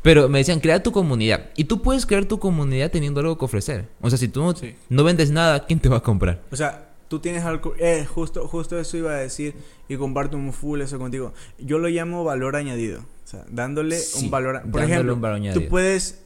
[0.01, 1.49] Pero me decían, crea tu comunidad.
[1.57, 3.85] Y tú puedes crear tu comunidad teniendo algo que ofrecer.
[4.01, 4.75] O sea, si tú no, Sí.
[4.89, 6.41] no vendes nada, ¿quién te va a comprar?
[6.51, 7.73] O sea, tú tienes algo...
[7.79, 9.55] Eh, justo, justo eso iba a decir
[9.93, 11.33] y comparto un full eso contigo.
[11.59, 13.01] Yo lo llamo valor añadido.
[13.01, 14.61] O sea, dándole Sí, un valor...
[14.69, 15.61] Por ejemplo, un valor añadido.
[15.63, 16.23] tú puedes...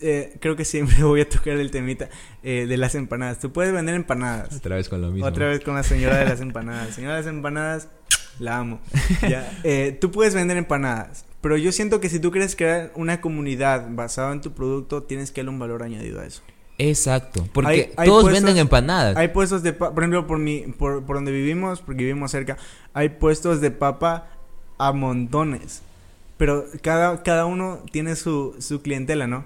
[0.00, 2.08] eh, creo que siempre voy a tocar el temita
[2.42, 3.38] eh, de las empanadas.
[3.38, 4.56] Tú puedes vender empanadas.
[4.56, 5.26] Otra vez con lo mismo.
[5.26, 6.94] Otra vez con la señora de las empanadas.
[6.94, 7.88] Señora de las empanadas,
[8.38, 8.80] la amo.
[9.28, 13.20] Ya, eh, tú puedes vender empanadas, pero yo siento que si tú quieres crear una
[13.20, 16.42] comunidad basada en tu producto, tienes que darle un valor añadido a eso.
[16.78, 17.46] Exacto.
[17.52, 19.16] Porque Hay- hay todos puestos- venden empanadas.
[19.16, 22.56] Hay puestos de papa, por ejemplo, por, mi, por, por donde vivimos, porque vivimos cerca,
[22.94, 24.28] hay puestos de papa
[24.78, 25.82] a montones.
[26.36, 29.44] Pero cada, cada uno tiene su, su clientela, ¿no?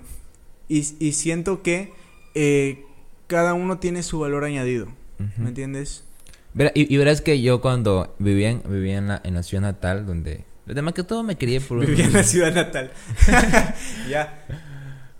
[0.68, 1.92] Y, y siento que
[2.34, 2.84] eh,
[3.28, 4.88] cada uno tiene su valor añadido.
[5.18, 5.30] Ujú.
[5.42, 6.04] ¿Me entiendes?
[6.54, 9.62] Verá- y, y verás que yo cuando vivía en, vivía en, la, en la ciudad
[9.62, 10.44] natal, donde...
[10.68, 12.92] Además que todo me crié por un- Vivía en la ciudad natal.
[14.10, 14.44] ya.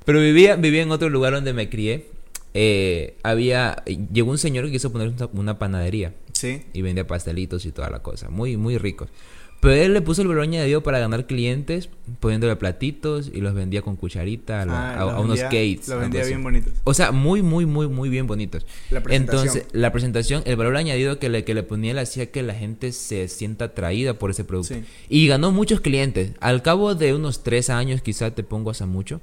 [0.05, 2.07] Pero vivía, vivía en otro lugar donde me crié.
[2.55, 3.83] Eh, había...
[4.13, 6.15] Llegó un señor que quiso poner una, panadería.
[6.33, 6.63] Sí.
[6.73, 8.29] Y vendía pastelitos y toda la cosa.
[8.29, 9.09] Muy, muy ricos.
[9.61, 11.89] Pero él le puso el valor añadido para ganar clientes,
[12.19, 15.77] poniéndole platitos y los vendía con cucharita a, la- Ah, a- unos vendía-.
[15.87, 16.73] Los vendía bien bonitos.
[16.83, 18.67] O sea, muy, muy, muy, muy bien bonitos.
[18.91, 19.47] La presentación.
[19.47, 22.55] Entonces, la presentación, el valor añadido que le, que le ponía, le hacía que la
[22.55, 24.75] gente se sienta atraída por ese producto.
[24.75, 24.83] Sí.
[25.09, 26.33] Y ganó muchos clientes.
[26.41, 29.21] Al cabo de unos tres años, quizá te pongo hasta mucho,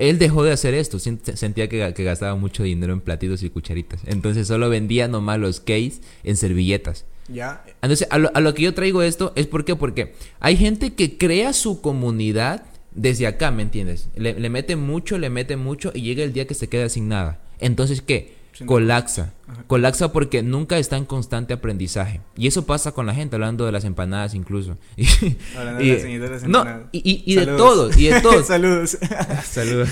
[0.00, 0.98] él dejó de hacer esto.
[0.98, 4.00] Sent- Sentía que, que gastaba mucho dinero en platitos y cucharitas.
[4.06, 7.04] Entonces, solo vendía nomás los case en servilletas.
[7.28, 7.62] ya.
[7.82, 11.16] Entonces, a lo, a lo que yo traigo esto es porque, porque hay gente que
[11.16, 14.08] crea su comunidad desde acá, ¿me entiendes?
[14.16, 17.06] Le, le mete mucho, le mete mucho y llega el día que se queda sin
[17.08, 17.40] nada.
[17.60, 18.39] Entonces, ¿qué?
[18.66, 19.32] Colapsa.
[19.46, 19.64] Ajá.
[19.66, 22.20] Colapsa porque nunca está en constante aprendizaje.
[22.36, 24.76] Y eso pasa con la gente, hablando de las empanadas incluso.
[24.96, 25.06] Y,
[25.56, 26.88] Hablando de las señoritas no, empanadas.
[26.92, 28.46] y, y- y de todos, y de todos.
[28.46, 28.98] Saludos.
[29.44, 29.88] Saludos.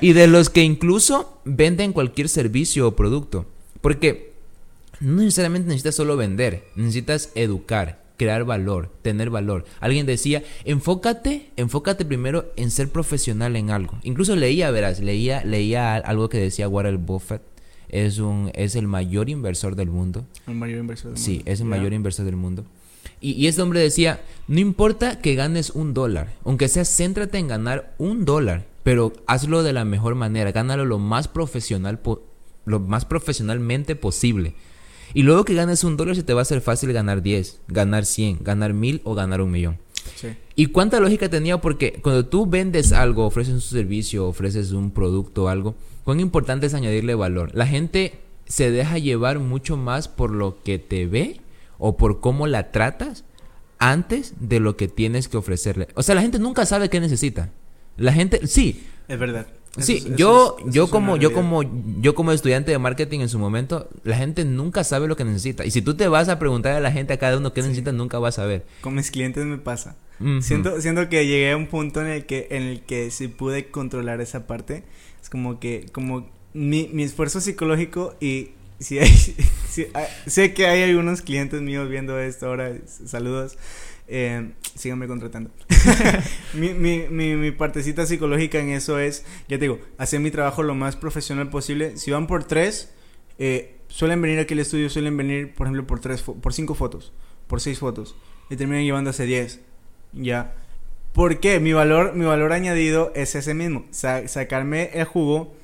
[0.00, 3.46] y de los que incluso venden cualquier servicio o producto.
[3.80, 4.34] Porque
[5.00, 9.64] no necesariamente necesitas solo vender, necesitas educar, crear valor, tener valor.
[9.80, 13.98] Alguien decía, enfócate, enfócate primero en ser profesional en algo.
[14.02, 17.40] Incluso leía, verás, leía, leía algo que decía Warren Buffett.
[17.88, 20.26] Es un, es el mayor inversor del mundo.
[20.46, 21.50] El mayor inversor del Sí, mundo.
[21.50, 22.64] es el mayor inversor del mundo.
[23.20, 27.48] Y, y este hombre decía, no importa que ganes un dólar, aunque sea, céntrate en
[27.48, 32.22] ganar un dólar, pero hazlo de la mejor manera, gánalo lo más profesional, po-
[32.66, 34.54] lo más profesionalmente posible.
[35.14, 38.04] Y luego que ganes un dólar se te va a hacer fácil ganar 10, ganar
[38.04, 39.78] 100, ganar 1000 o ganar un millón.
[40.16, 40.28] Sí.
[40.54, 41.60] ¿Y cuánta lógica tenía?
[41.60, 46.66] Porque cuando tú vendes algo, ofreces un servicio, ofreces un producto o algo, cuán importante
[46.66, 47.50] es añadirle valor.
[47.54, 51.40] La gente se deja llevar mucho más por lo que te ve
[51.78, 53.24] o por cómo la tratas
[53.78, 55.88] antes de lo que tienes que ofrecerle.
[55.94, 57.50] O sea, la gente nunca sabe qué necesita.
[57.96, 59.46] La gente, sí, Es verdad.
[59.84, 61.62] Sí, es- yo, es- yo como, yo como,
[62.00, 65.64] yo como estudiante de marketing en su momento, la gente nunca sabe lo que necesita.
[65.64, 67.68] Y si tú te vas a preguntar a la gente a cada uno qué Sí.
[67.68, 68.66] necesita, nunca vas a saber.
[68.80, 69.96] Con mis clientes me pasa.
[70.20, 70.42] Ujú.
[70.42, 73.70] Siento, siento que llegué a un punto en el que, en el que si pude
[73.70, 74.82] controlar esa parte.
[75.22, 79.08] Es como que, como mi, mi esfuerzo psicológico y si hay,
[79.68, 82.72] si hay- sé que hay algunos clientes míos viendo esto ahora,
[83.06, 83.58] saludos,
[84.08, 85.50] eh, síganme contratando.
[86.54, 90.62] mi, mi, mi, mi partecita psicológica en eso es, ya te digo, hacer mi trabajo
[90.62, 91.96] lo más profesional posible.
[91.96, 92.92] Si van por tres,
[93.38, 97.12] eh, suelen venir aquí al estudio, suelen venir, por ejemplo, por tres, por cinco fotos,
[97.46, 98.16] por seis fotos,
[98.50, 99.60] y terminan llevándose diez.
[100.12, 100.54] Ya.
[101.12, 101.58] ¿Por qué?
[101.60, 103.84] Mi valor, mi valor añadido es ese mismo.
[103.90, 105.54] sa- sacarme el jugo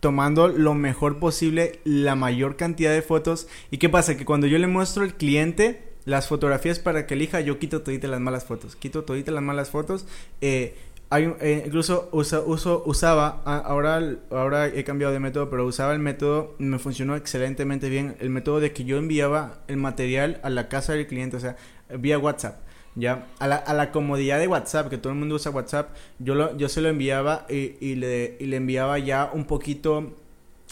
[0.00, 3.46] tomando lo mejor posible la mayor cantidad de fotos.
[3.70, 4.16] ¿Y qué pasa?
[4.16, 8.10] Que cuando yo le muestro al cliente las fotografías para que elija, yo quito toditas
[8.10, 8.76] las malas fotos.
[8.76, 10.06] Quito toditas las malas fotos.
[10.40, 10.74] Eh,
[11.10, 16.54] hay eh, incluso uso, usaba, ahora, ahora he cambiado de método, pero usaba el método,
[16.58, 20.94] me funcionó excelentemente bien, el método de que yo enviaba el material a la casa
[20.94, 21.56] del cliente, o sea,
[21.98, 22.60] vía WhatsApp.
[22.96, 26.34] Ya, a la, a la comodidad de WhatsApp, que todo el mundo usa WhatsApp, yo,
[26.36, 30.14] lo, yo se lo enviaba y, y le, y le enviaba ya un poquito,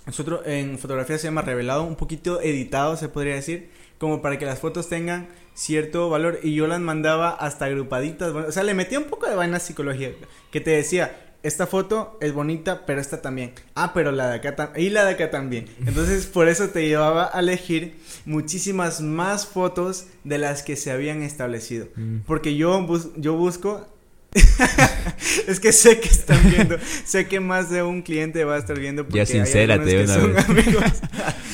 [0.07, 3.71] nosotros en fotografía se llama revelado, un poquito editado se podría decir,
[4.03, 8.51] como para que las fotos tengan cierto valor y yo las mandaba hasta agrupaditas, o
[8.51, 10.11] sea, le metía un poco de vaina psicología,
[10.51, 13.53] que te decía, esta foto es bonita, pero esta también.
[13.77, 14.85] Ah, pero la de acá también.
[14.87, 15.67] Y la de acá también.
[15.87, 21.23] Entonces, por eso te llevaba a elegir muchísimas más fotos de las que se habían
[21.23, 21.87] establecido.
[21.95, 22.19] Mm.
[22.27, 23.87] Porque yo, bus- yo busco
[25.47, 28.79] es que sé que están viendo, sé que más de un cliente va a estar
[28.81, 30.49] viendo porque ya sincérate hay una son vez.
[30.49, 30.85] amigos.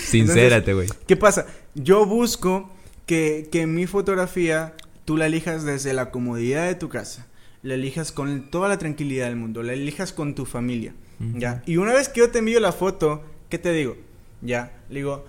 [0.07, 0.89] sincérate, güey.
[1.07, 1.47] ¿Qué pasa?
[1.79, 2.71] Yo busco
[3.07, 7.27] que, que mi fotografía tú la elijas desde la comodidad de tu casa,
[7.63, 11.63] la elijas con toda la tranquilidad del mundo, la elijas con tu familia, ¿ya?
[11.65, 13.97] Y una vez que yo te envío la foto, ¿qué te digo?
[14.43, 15.25] Ya, le digo,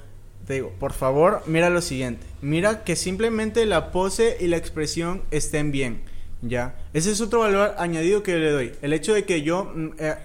[0.45, 2.25] te digo, por favor, mira lo siguiente.
[2.41, 6.01] Mira que simplemente la pose y la expresión estén bien.
[6.41, 8.71] Ya, ese es otro valor añadido que le doy.
[8.82, 10.15] El hecho de que yo, mm, eh,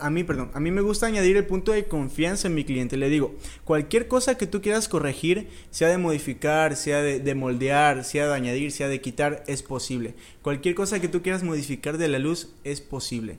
[0.00, 2.96] a mí, perdón, a mí me gusta añadir el punto de confianza en mi cliente.
[2.96, 8.04] Le digo, cualquier cosa que tú quieras corregir, sea de modificar, sea de, de, moldear,
[8.04, 10.14] sea de añadir, sea de quitar, es posible.
[10.40, 13.38] Cualquier cosa que tú quieras modificar de la luz, es posible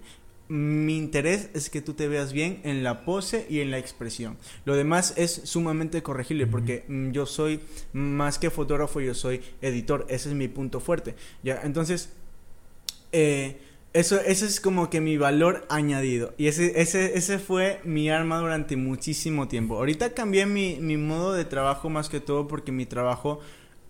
[0.50, 4.36] mi interés es que tú te veas bien en la pose y en la expresión.
[4.66, 7.62] Lo demás es sumamente corregible porque mm, yo soy
[7.94, 10.08] más que fotógrafo, yo soy editor.
[10.10, 11.14] Ese es mi punto fuerte.
[11.44, 11.62] ¿ya?
[11.64, 12.10] Entonces,
[13.12, 13.60] eh,
[13.94, 16.34] eso, ese es como que mi valor añadido.
[16.38, 19.78] Y ese, ese, ese fue mi arma durante muchísimo tiempo.
[19.78, 23.40] Ahorita cambié mi, mi modo de trabajo más que todo porque mi trabajo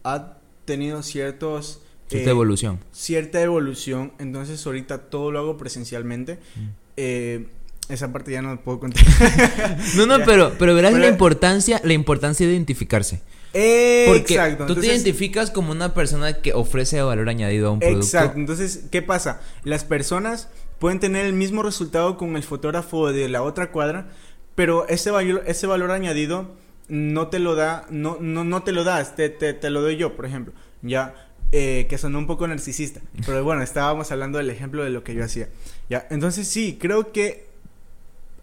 [0.04, 2.80] ha tenido ciertos Cierta evolución.
[2.92, 4.14] Cierta evolución.
[4.18, 6.40] Entonces ahorita todo lo hago presencialmente.
[6.56, 6.68] Mm.
[6.98, 7.48] Eh,
[7.88, 9.04] esa parte ya no me puedo contar.
[9.96, 13.22] no, no, pero, pero verás la importancia, la importancia de identificarse.
[13.52, 14.66] Porque exacto.
[14.68, 18.06] tú te identificas como una persona que ofrece valor añadido a un producto.
[18.06, 18.40] Exacto.
[18.40, 19.42] Entonces, ¿qué pasa?
[19.64, 24.10] Las personas pueden tener el mismo resultado con el fotógrafo de la otra cuadra,
[24.56, 26.52] pero ese valor, ese valor añadido
[26.88, 29.98] no te lo da, no, no, no te lo das, te, te, te lo doy
[29.98, 30.54] yo, por ejemplo.
[30.82, 31.14] Ya,
[31.52, 33.02] eh, que sonó un poco narcisista.
[33.26, 35.50] Pero bueno, estábamos hablando del ejemplo de lo que yo hacía.
[35.90, 36.06] ¿ya?
[36.10, 37.48] Entonces sí, creo que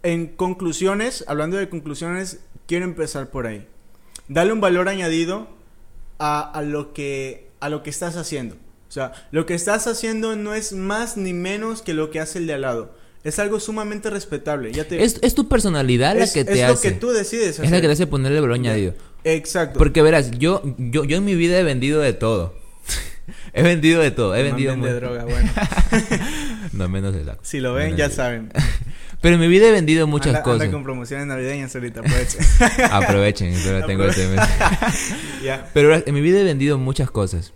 [0.03, 3.67] en conclusiones, hablando de conclusiones, quiero empezar por ahí.
[4.27, 5.47] Dale un valor añadido
[6.19, 8.55] a, a, lo, que, a lo que estás haciendo.
[8.89, 12.39] O sea, lo que estás haciendo no es más ni menos que lo que hace
[12.39, 12.95] el de al lado.
[13.23, 14.71] Es algo sumamente respetable.
[14.71, 15.03] Ya te...
[15.03, 16.63] es, es, tu personalidad la que te hace.
[16.63, 17.59] Es lo que tú decides.
[17.59, 18.93] Es la que te hace ponerle valor añadido.
[19.23, 19.77] Exacto.
[19.77, 22.55] Porque verás, yo, yo, yo en mi vida he vendido de todo.
[23.53, 24.35] he vendido de todo.
[24.35, 25.51] He vendido de droga, bueno.
[26.71, 27.37] no menos de la.
[27.41, 28.51] Si lo ven, ya saben.
[29.27, 30.61] Pero en mi vida he vendido muchas cosas.
[30.61, 32.41] Anda con promociones navideñas ahorita, aprovechen.
[32.89, 34.39] aprovechen, pero tengo este mes.
[35.73, 37.51] Pero en mi vida he vendido muchas cosas.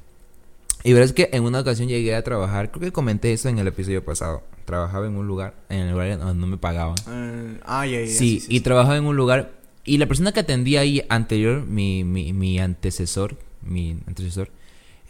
[0.84, 3.68] Y verás que en una ocasión llegué a trabajar, creo que comenté eso en el
[3.68, 4.44] episodio pasado.
[4.66, 6.96] Trabajaba en un lugar, en el lugar donde no me pagaban.
[7.08, 9.54] Uh, ah, ya, sí, y trabajaba en un lugar.
[9.86, 14.50] Y la persona que atendía ahí anterior, mi, mi, mi antecesor, mi antecesor,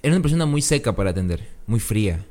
[0.04, 2.24] era una persona muy seca para atender, muy fría.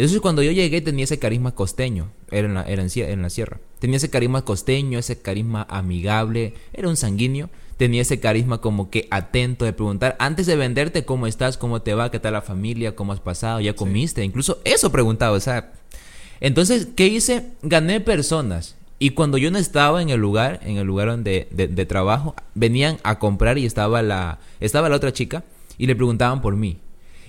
[0.00, 3.60] Entonces cuando yo llegué tenía ese carisma costeño, era en la, era en, la sierra.
[3.80, 7.50] Tenía ese carisma costeño, ese carisma amigable, era un sanguíneo.
[7.76, 11.58] Tenía ese carisma como que atento de preguntar, antes de venderte, ¿cómo estás?
[11.58, 12.10] ¿Cómo te va?
[12.10, 12.96] ¿Qué tal la familia?
[12.96, 13.60] ¿Cómo has pasado?
[13.60, 14.24] ¿Ya comiste?
[14.24, 15.74] Incluso eso preguntaba, o sea...
[16.40, 17.48] Entonces, ¿qué hice?
[17.60, 18.76] Gané personas.
[18.98, 22.34] Y cuando yo no estaba en el lugar, en el lugar donde, de, de trabajo,
[22.54, 25.44] venían a comprar y estaba la, estaba la otra chica
[25.76, 26.78] y le preguntaban por mí.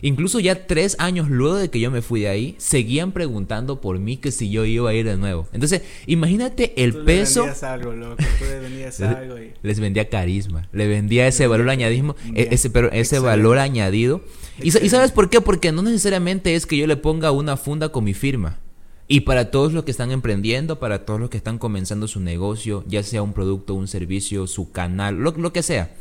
[0.02, 4.00] Incluso ya tres años luego de que yo me fui de ahí, seguían preguntando por
[4.00, 5.48] mí que si yo iba a ir de nuevo.
[5.54, 7.46] Entonces, imagínate el peso.
[7.62, 8.16] algo, loco.
[8.18, 10.68] Tú les vendías algo Les vendía carisma.
[10.74, 12.16] Le vendía ese valor añadido.
[12.36, 14.22] E-, ese, pero ese valor añadido.
[14.62, 15.40] ¿Y, ¿Y sabes por qué?
[15.42, 18.60] Porque no necesariamente es que yo le ponga una funda con mi firma.
[19.08, 22.84] Y para todos los que están emprendiendo, para todos los que están comenzando su negocio,
[22.88, 25.92] ya sea un producto, un servicio, su canal, lo, lo que sea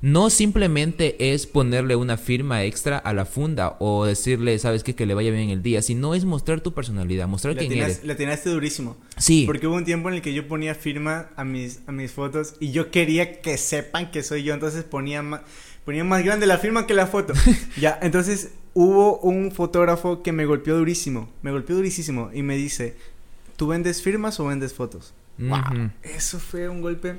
[0.00, 5.06] no simplemente es ponerle una firma extra a la funda o decirle, sabes qué, que
[5.06, 8.04] le vaya bien el día, sino es mostrar tu personalidad, mostrar quién eres.
[8.04, 8.96] Le tiraste durísimo.
[9.16, 9.44] Sí.
[9.46, 12.54] Porque hubo un tiempo en el que yo ponía firma a mis, a mis fotos
[12.60, 15.42] y yo quería que sepan que soy yo, entonces ponía más,
[15.84, 17.32] ponía más grande la firma que la foto.
[17.80, 22.96] ya, entonces hubo un fotógrafo que me golpeó durísimo, me golpeó durísimo y me dice,
[23.56, 25.14] ¿tú vendes firmas o vendes fotos?
[25.38, 27.16] Wow, eso fue un golpe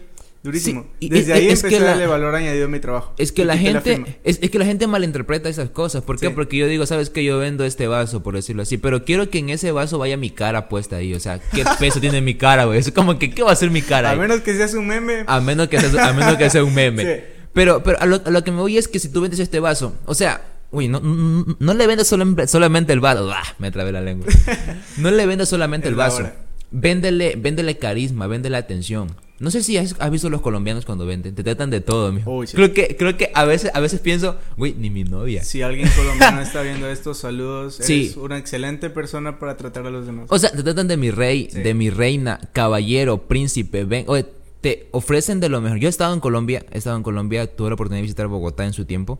[0.47, 0.87] Durísimo.
[1.01, 3.13] y Desde ahí empecé a darle valor añadido a mi trabajo.
[3.17, 6.03] Es que la gente, es, que la gente malinterpreta esas cosas.
[6.03, 6.29] ¿Por qué?
[6.29, 9.39] Porque yo digo, sabes que yo vendo este vaso, por decirlo así, pero quiero que
[9.39, 11.13] en ese vaso vaya mi cara puesta ahí.
[11.13, 12.79] O sea, ¿qué peso tiene mi cara, güey?
[12.79, 14.11] Es como que, ¿qué va a ser mi cara?
[14.11, 15.25] A menos que seas un meme.
[15.27, 17.25] A menos que seas, a menos que sea un meme.
[17.51, 20.13] Pero, pero a lo, que me voy es que si tú vendes este vaso, o
[20.13, 23.31] sea, Uy, no, no, le vendes solamente el vaso.
[23.31, 24.27] Ah, me trabé la lengua.
[24.97, 26.29] No le vendes solamente el vaso.
[26.71, 29.15] Véndele, véndele carisma, véndele atención.
[29.39, 32.43] No sé si has, visto los colombianos cuando venden, te tratan de todo, mijo.
[32.51, 35.43] Creo que creo que a veces a veces pienso, güey, ni mi novia.
[35.43, 40.07] Si alguien colombiano está viendo estos saludos, eres una excelente persona para tratar a los
[40.07, 40.25] demás.
[40.29, 44.25] O sea, te tratan de mi rey, de mi reina, caballero, príncipe, ven, oye,
[44.61, 45.79] te ofrecen de lo mejor.
[45.79, 48.65] Yo he estado en Colombia, he estado en Colombia, tuve la oportunidad de visitar Bogotá
[48.65, 49.19] en su tiempo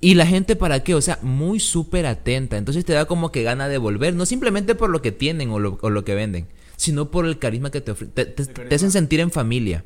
[0.00, 2.56] Y la gente para qué, o sea, muy súper atenta.
[2.56, 5.58] Entonces te da como que gana de volver, no simplemente por lo que tienen o
[5.58, 8.14] lo, o lo que venden, sino por el carisma que te ofrecen.
[8.14, 9.84] Te, te- te hacen sentir en familia.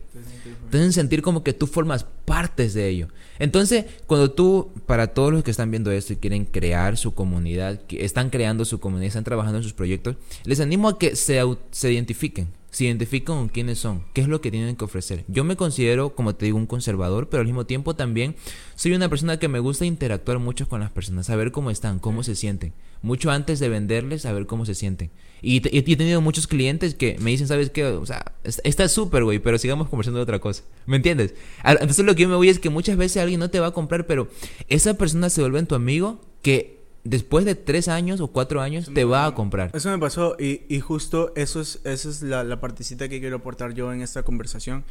[0.70, 3.09] Te hacen sentir como que tú formas partes de ello.
[3.38, 7.80] Entonces, cuando tú, para todos los que están viendo esto y quieren crear su comunidad,
[7.86, 11.41] que están creando su comunidad, están trabajando en sus proyectos, les animo a que se,
[11.70, 12.49] se identifiquen.
[12.71, 15.25] Se identifiquen con quiénes son, qué es lo que tienen que ofrecer.
[15.27, 18.37] Yo me considero, como te digo, un conservador, pero al mismo tiempo también
[18.77, 22.23] soy una persona que me gusta interactuar mucho con las personas, saber cómo están, cómo
[22.23, 22.73] se sienten.
[23.03, 25.11] Mucho antes de venderles, saber cómo se sienten.
[25.43, 27.87] Y, y he tenido muchos clientes que me dicen, ¿sabes qué?
[27.87, 30.62] O sea, es- está súper, güey, pero sigamos conversando de otra cosa.
[30.87, 31.35] ¿Me entiendes?
[31.64, 33.71] Entonces lo que yo me voy es que muchas veces alguien no te va a
[33.73, 34.29] comprar, pero
[34.68, 36.80] esa persona se vuelve en tu amigo que
[37.11, 39.70] después de tres años o cuatro años te va a comprar.
[39.74, 43.36] Eso me pasó y, y justo eso es, esa es la, la partecita que quiero
[43.36, 44.84] aportar yo en esta conversación.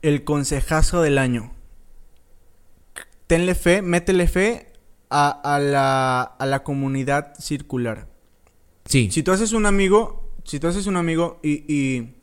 [0.00, 1.52] El consejazo del año.
[3.26, 4.72] Tenle fe, métele fe
[5.10, 8.08] a, a la, a la comunidad circular.
[8.86, 12.14] Sí, Si tú haces un amigo, si tú haces un amigo y, y,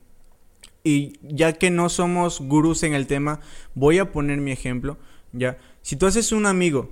[0.83, 3.39] y ya que no somos gurús en el tema,
[3.75, 4.97] voy a poner mi ejemplo,
[5.31, 5.59] ya.
[5.83, 6.89] Si tú haces un amigo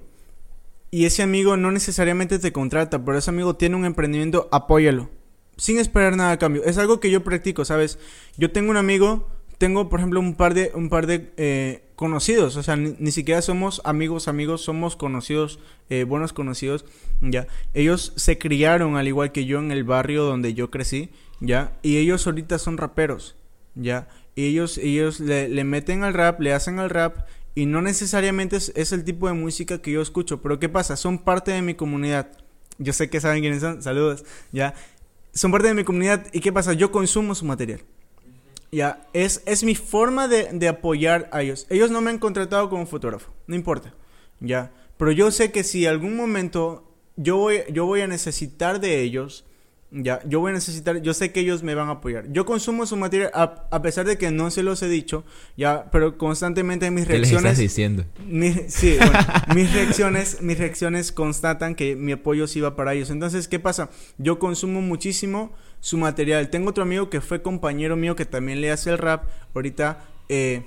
[0.93, 5.09] y ese amigo no necesariamente te contrata, pero ese amigo tiene un emprendimiento, apóyalo.
[5.57, 6.63] Sin esperar nada a cambio.
[6.65, 7.97] Es algo que yo practico, ¿sabes?
[8.37, 9.27] Yo tengo un amigo,
[9.57, 13.41] tengo por ejemplo un par de, un par de eh, conocidos, o sea, ni, siquiera
[13.41, 16.85] somos amigos, amigos, somos conocidos, eh, buenos conocidos,
[17.21, 17.47] ya.
[17.73, 21.75] Ellos se criaron al igual que yo en el barrio donde yo crecí, ya.
[21.81, 23.35] Y ellos ahorita son raperos,
[23.73, 24.09] ya.
[24.35, 27.25] Y ellos, ellos le, le meten al rap, le hacen al rap
[27.55, 30.95] y no necesariamente es, es el tipo de música que yo escucho, pero ¿qué pasa?
[30.95, 32.31] Son parte de mi comunidad.
[32.79, 34.73] Yo sé que saben quiénes son, saludos, ya.
[35.33, 36.73] Son parte de mi comunidad y ¿qué pasa?
[36.73, 37.81] Yo consumo su material.
[38.71, 41.67] Ya, es, es mi forma de, de apoyar a ellos.
[41.69, 43.93] Ellos no me han contratado como fotógrafo, no importa,
[44.39, 44.71] ya.
[44.97, 49.45] Pero yo sé que si algún momento yo voy, yo voy a necesitar de ellos,
[49.93, 52.25] ya, yo voy a necesitar, yo sé que ellos me van a apoyar.
[52.31, 55.23] Yo consumo su material a, a pesar de que no se los he dicho,
[55.55, 58.05] ya, pero constantemente en mis ¿qué les estás reacciones diciendo?
[58.27, 59.19] mi- sí, bueno,
[59.55, 63.09] mis reacciones, mis reacciones constatan que mi apoyo sí va para ellos.
[63.11, 63.89] Entonces, ¿qué pasa?
[64.17, 66.49] Yo consumo muchísimo su material.
[66.49, 69.25] Tengo otro amigo que fue compañero mío que también le hace el rap.
[69.53, 70.63] Ahorita, eh,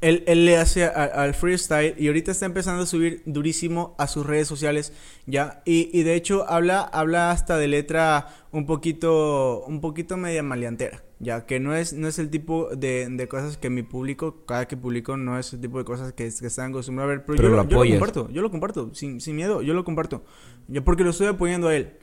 [0.00, 4.06] él, él le hace a- al freestyle y ahorita está empezando a subir durísimo a
[4.06, 4.92] sus redes sociales,
[5.26, 5.62] ya.
[5.64, 11.02] Y, y de hecho habla, habla hasta de letra un poquito, un poquito media maleantera,
[11.18, 11.46] ya.
[11.46, 14.76] Que no es, no es el tipo de, de cosas que mi público, cada que
[14.76, 17.24] publico, no es el tipo de cosas que, que están acostumbrados a ver.
[17.24, 19.84] Pero, Pero yo, lo yo lo comparto, yo lo comparto, sin, sin miedo, yo lo
[19.84, 20.24] comparto.
[20.68, 21.96] Ya porque lo estoy apoyando a él.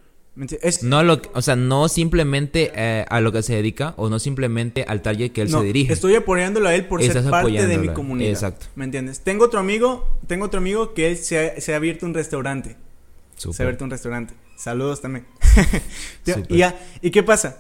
[0.62, 4.18] Es, No lo, o sea, no simplemente eh, a lo que se dedica o no
[4.18, 5.94] simplemente al target que él No, se dirige.
[5.94, 8.32] Estoy apoyándolo a él por Estás ser parte de mi comunidad.
[8.32, 8.66] exacto.
[8.76, 9.20] ¿Me entiendes?
[9.20, 12.78] Tengo otro amigo, tengo otro amigo que él se ha, se ha abierto un restaurante.
[13.36, 13.56] Súper.
[13.56, 14.34] Se ha abierto un restaurante.
[14.58, 15.26] Saludos también.
[16.50, 17.58] Y ya, ¿y qué pasa?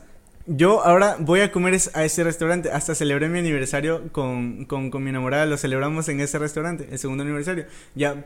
[0.48, 2.72] Yo ahora voy a comer a ese restaurante.
[2.72, 5.46] Hasta celebré mi aniversario con, con, con mi enamorada.
[5.46, 7.66] Lo celebramos en ese restaurante, el segundo aniversario.
[7.94, 8.26] Ya.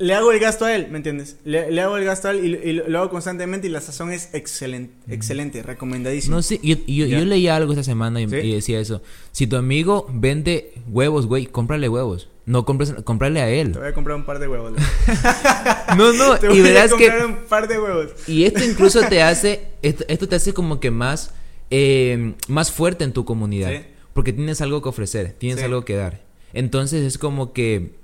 [0.00, 1.36] Le hago el gasto a él, ¿me entiendes?
[1.44, 4.10] Le, le hago el gasto a él y, y lo, hago constantemente y la sazón
[4.10, 6.36] es excelente, excelente, recomendadísimo.
[6.36, 8.36] No sé, yo, yo, yo leía algo esta semana y, ¿Sí?
[8.36, 9.02] y decía eso.
[9.30, 12.30] Si tu amigo vende huevos, güey, cómprale huevos.
[12.46, 13.72] No compres, cómprale a él.
[13.72, 14.72] Te voy a comprar un par de huevos.
[15.98, 17.06] No, no, Te y voy a verás que...
[17.08, 18.10] comprar un par de huevos.
[18.26, 21.34] Y esto incluso te hace, esto, esto te hace como que más,
[21.70, 23.70] eh, más fuerte en tu comunidad.
[23.70, 23.80] Sí.
[24.14, 25.64] Porque tienes algo que ofrecer, tienes Sí.
[25.66, 26.22] algo que dar.
[26.54, 27.99] Entonces es como que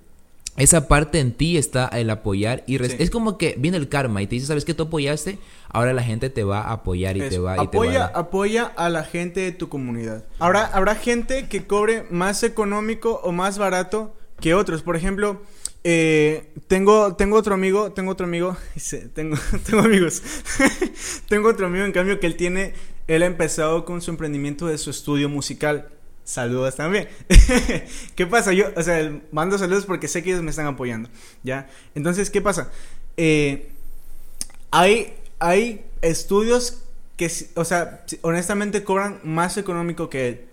[0.57, 2.96] esa parte en ti está el apoyar y Sí.
[2.98, 4.74] es como que viene el karma y te dice, ¿sabes qué?
[4.74, 5.38] Tú apoyaste,
[5.68, 8.18] ahora la gente te va a apoyar y te va y te va apoya, a
[8.18, 10.24] apoya a la gente de tu comunidad.
[10.38, 14.82] Habrá, habrá gente que cobre más económico o más barato que otros.
[14.82, 15.42] Por ejemplo,
[15.84, 18.57] eh, tengo, tengo otro amigo, tengo otro amigo,
[19.14, 19.36] tengo,
[19.66, 20.22] tengo amigos.
[21.28, 22.74] tengo otro amigo, en cambio, que él tiene,
[23.07, 25.88] él ha empezado con su emprendimiento de su estudio musical.
[26.27, 27.09] Saludos también.
[28.16, 28.53] ¿Qué pasa?
[28.53, 31.09] Yo, o sea, mando saludos porque sé que ellos me están apoyando,
[31.45, 31.68] ¿ya?
[31.95, 32.72] Entonces, ¿qué pasa?
[33.16, 33.70] Eh,
[34.72, 36.83] hay, hay estudios
[37.16, 40.45] que, o sea, honestamente cobran más económico que él.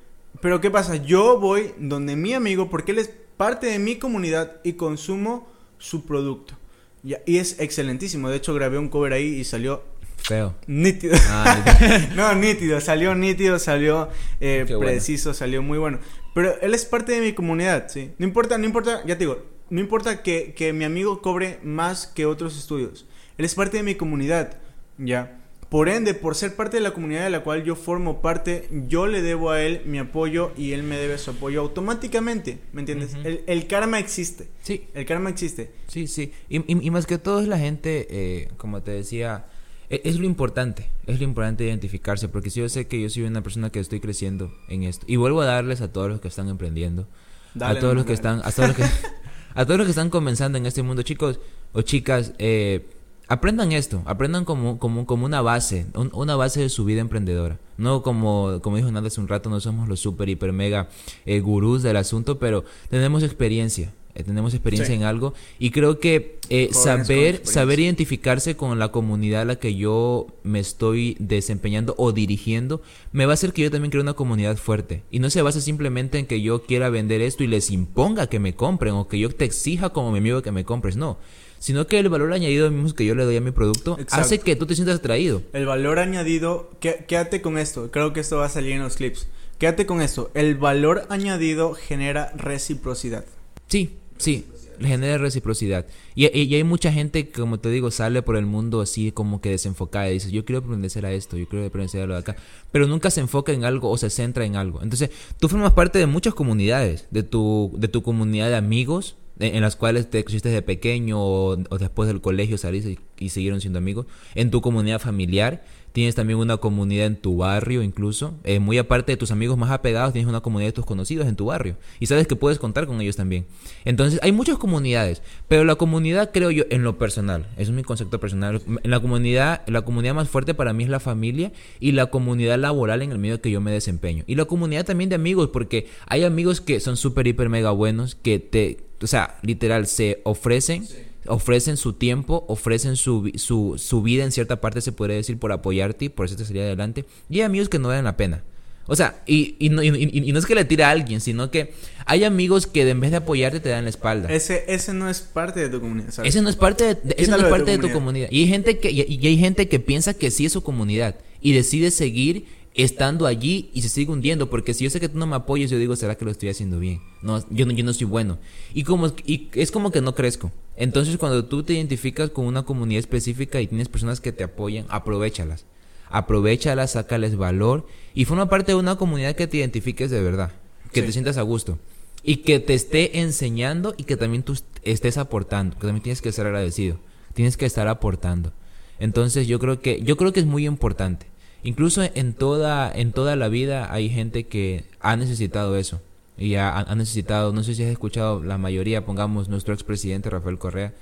[0.42, 0.96] Pero ¿qué pasa?
[0.96, 5.48] Yo voy donde mi amigo porque él es parte de mi comunidad y consumo
[5.80, 6.56] su producto.
[7.04, 8.30] Y es excelentísimo.
[8.30, 9.82] De hecho, grabé un cover ahí y salió
[10.18, 10.56] Feo.
[10.68, 11.16] nítido.
[11.30, 12.80] Ah, no, nítido.
[12.82, 14.10] Salió nítido, salió
[14.40, 14.92] eh, Qué bueno.
[14.92, 16.00] preciso, salió muy bueno.
[16.34, 18.12] Pero él es parte de mi comunidad, ¿sí?
[18.18, 22.08] No importa, no importa, ya te digo, no importa que, que mi amigo cobre más
[22.08, 23.06] que otros estudios.
[23.38, 24.58] Él es parte de mi comunidad,
[24.98, 25.40] ¿ya?
[25.70, 29.08] por ende, por ser parte de la comunidad de la cual yo formo parte, yo
[29.08, 33.14] le debo a él mi apoyo y él me debe su apoyo automáticamente, ¿me entiendes?
[33.16, 33.28] Ujú.
[33.28, 35.72] el, el karma existe, Sí, el karma existe.
[35.88, 36.32] Sí, sí.
[36.48, 39.48] Y, y- y más que todo es la gente, eh, como te decía,
[39.90, 43.42] es, lo importante, es lo importante identificarse, porque si yo sé que yo soy una
[43.44, 46.50] persona que estoy creciendo en esto, y vuelvo a darles a todos los que están
[46.50, 47.08] emprendiendo,
[47.54, 48.84] Dale, a todos los que están, a todos los que,
[49.56, 51.40] a todos los que están comenzando en este mundo, chicos
[51.74, 52.86] o chicas, eh,
[53.28, 57.58] aprendan esto, aprendan como, como, como una base, un- una base de su vida emprendedora.
[57.78, 60.90] No como, como dijo Nanda hace un rato, no somos los super, hiper, mega
[61.26, 63.92] eh, gurús del asunto, pero tenemos experiencia.
[64.16, 65.02] Eh, tenemos experiencia Sí.
[65.02, 69.76] en algo y creo que eh, saber saber identificarse con la comunidad a la que
[69.76, 74.14] yo me estoy desempeñando o dirigiendo me va a hacer que yo también cree una
[74.14, 77.72] comunidad fuerte y no se basa simplemente en que yo quiera vender esto y les
[77.72, 80.96] imponga que me compren o que yo te exija como mi amigo que me compres
[80.96, 81.18] no
[81.60, 84.16] sino que el valor añadido mismo que yo le doy a mi producto Exacto.
[84.26, 88.20] hace que tú te sientas atraído El valor añadido, qué- quédate con esto, creo que
[88.20, 89.28] esto va a salir en los clips.
[89.60, 93.24] Quédate con esto, el valor añadido genera reciprocidad.
[93.68, 94.46] Sí, sí,
[94.80, 95.86] le genera reciprocidad.
[96.16, 99.50] Y, y- hay mucha gente como te digo, sale por el mundo así como que
[99.50, 102.36] desenfocada y dice, yo quiero aprender a esto, yo quiero aprender a lo de acá,
[102.72, 104.82] pero nunca se enfoca en algo o se centra en algo.
[104.82, 109.56] Entonces, tú formas parte de muchas comunidades, de tu, de tu comunidad de amigos, en,
[109.56, 113.30] en las cuales te conociste de pequeño o, o después del colegio saliste y, y
[113.30, 114.06] siguieron siendo amigos,
[114.36, 115.64] en tu comunidad familiar.
[115.94, 118.34] Tienes también una comunidad en tu barrio, incluso.
[118.44, 121.36] Eh, muy aparte de tus amigos más apegados, tienes una comunidad de tus conocidos en
[121.36, 121.78] tu barrio.
[122.00, 123.46] Y sabes que puedes contar con ellos también.
[123.86, 125.22] Entonces, hay muchas comunidades.
[125.48, 128.60] Pero la comunidad, creo yo, en lo personal, eso es mi concepto personal.
[128.84, 132.58] En la comunidad, la comunidad más fuerte para mí es la familia y la comunidad
[132.58, 134.24] laboral en el medio que yo me desempeño.
[134.26, 138.16] Y la comunidad también de amigos, porque hay amigos que son súper, hiper, mega buenos,
[138.16, 140.88] que te, o sea, literal, se ofrecen
[141.28, 145.52] ofrecen su tiempo, ofrecen su, su, su vida en cierta parte, se podría decir, por
[145.52, 147.06] apoyarte y por hacerte salir adelante.
[147.30, 148.44] Y hay amigos que no valen la pena.
[148.86, 151.74] O sea, y, y, no, y- no es que le tire a alguien, sino que
[152.06, 154.28] hay amigos que en vez de apoyarte te dan la espalda.
[154.30, 156.30] Ese, ese no es parte de tu comunidad, ¿sabes?
[156.36, 158.28] Ese no es parte de, de- ese no es de parte tu de tu comunidad.
[158.28, 158.28] comunidad.
[158.32, 161.16] Y hay gente que y, y hay gente que piensa que sí es su comunidad
[161.40, 162.46] y decide seguir
[162.76, 165.70] estando allí y se sigue hundiendo porque si yo sé que tú no me apoyas
[165.70, 167.02] yo digo será que lo estoy haciendo bien.
[167.22, 168.40] No, yo no yo no soy bueno.
[168.74, 170.52] Y como y es como que no crezco.
[170.76, 174.86] Entonces cuando tú te identificas con una comunidad específica y tienes personas que te apoyan,
[174.90, 175.66] aprovechalas.
[176.10, 180.52] Aprovechalas, sácales valor y forma parte de una comunidad que te identifiques de verdad,
[180.92, 181.08] que Sí.
[181.08, 181.80] te sientas a gusto
[182.24, 186.32] y que te esté enseñando y que también tú estés aportando, que también tienes que
[186.32, 186.98] ser agradecido,
[187.34, 188.54] tienes que estar aportando.
[189.00, 191.26] Entonces yo creo que yo creo que es muy importante.
[191.64, 196.02] Incluso en toda en toda la vida hay gente que ha necesitado eso
[196.38, 200.58] y ha, ha necesitado, no sé si has escuchado la mayoría, pongamos nuestro expresidente Rafael
[200.58, 200.94] Correa,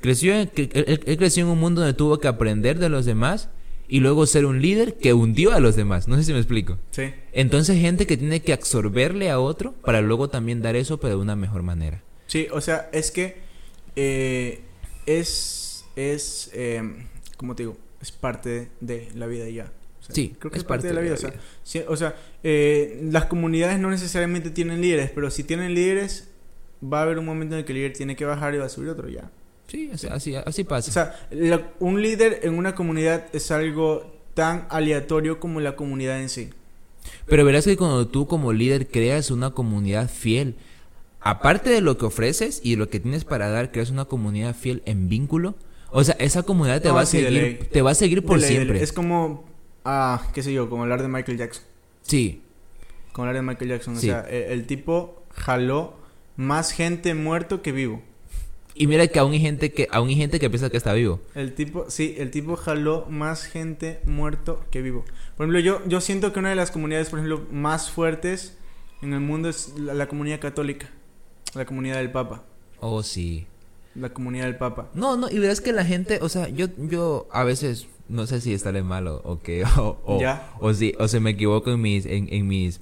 [0.00, 3.48] creció él, él creció en un mundo donde tuvo que aprender de los demás
[3.88, 6.08] y luego ser un líder que hundió a los demás.
[6.08, 6.78] No sé si me explico.
[6.90, 7.12] Sí.
[7.32, 11.22] Entonces gente que tiene que absorberle a otro para luego también dar eso, pero de
[11.22, 12.02] una mejor manera.
[12.26, 13.36] Sí, o sea, es que
[13.96, 14.60] eh,
[15.06, 16.82] es, es eh,
[17.36, 19.72] como te digo, es parte de la vida ya.
[20.06, 21.14] Sea, Sí, creo que es parte, parte de la de vida.
[21.88, 26.28] o sea, o eh, las comunidades no necesariamente tienen líderes, pero si tienen líderes,
[26.82, 28.66] va a haber un momento en el que el líder tiene que bajar y va
[28.66, 29.30] a subir otro ya.
[29.66, 30.90] Sí, así, así, así pasa.
[30.90, 36.20] O sea, la- un líder en una comunidad es algo tan aleatorio como la comunidad
[36.20, 36.50] en sí.
[37.26, 40.56] Pero verás que cuando tú como líder creas una comunidad fiel,
[41.20, 44.82] aparte de lo que ofreces y lo que tienes para dar, creas una comunidad fiel
[44.84, 45.54] en vínculo.
[45.90, 48.50] O sea, esa comunidad te No, va a seguir, te va a seguir por ley,
[48.50, 48.82] siempre.
[48.82, 49.44] Es como,
[49.84, 51.64] ah, qué sé yo, como hablar de Michael Jackson.
[52.02, 52.42] Sí,
[53.12, 53.96] Como hablar de Michael Jackson.
[53.96, 54.10] Sí.
[54.10, 55.94] O sea, e- el, tipo jaló
[56.36, 58.02] más gente muerto que vivo.
[58.74, 61.20] y mira que aún hay gente que aún hay gente que piensa que está vivo.
[61.34, 65.04] El tipo, sí, el tipo jaló más gente muerto que vivo.
[65.36, 68.56] Por ejemplo, yo, yo siento que una de las comunidades, por ejemplo, más fuertes
[69.00, 70.90] en el mundo es la, la comunidad católica.
[71.54, 72.42] La comunidad del Papa.
[72.80, 73.46] Oh, sí.
[73.94, 74.90] La comunidad del Papa.
[74.94, 78.40] No, no, y verás que la gente, o sea, yo yo a veces no sé
[78.40, 79.38] si estaré mal o, o
[79.78, 80.50] o, o, Ya.
[80.60, 82.80] o si o se me equivoco en mis en, en mis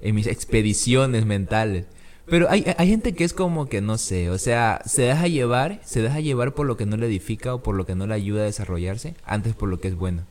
[0.00, 1.86] en mis expediciones mentales.
[2.26, 5.80] Pero hay, hay gente que es como que no sé, o sea, se deja llevar,
[5.84, 8.12] se deja llevar por lo que no le edifica o por lo que no le
[8.14, 10.24] ayuda a desarrollarse, antes por lo que es bueno.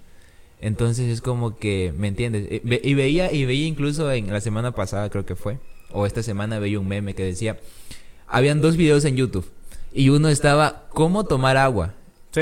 [0.61, 2.47] Entonces es como que, ¿me entiendes?
[2.51, 5.57] Eh, ve- Y veía, y veía incluso en la semana pasada creo que fue,
[5.91, 7.57] o esta semana veía un meme que decía,
[8.27, 9.49] habían dos videos en YouTube
[9.91, 11.95] y uno estaba cómo tomar agua
[12.31, 12.41] ¿Sí?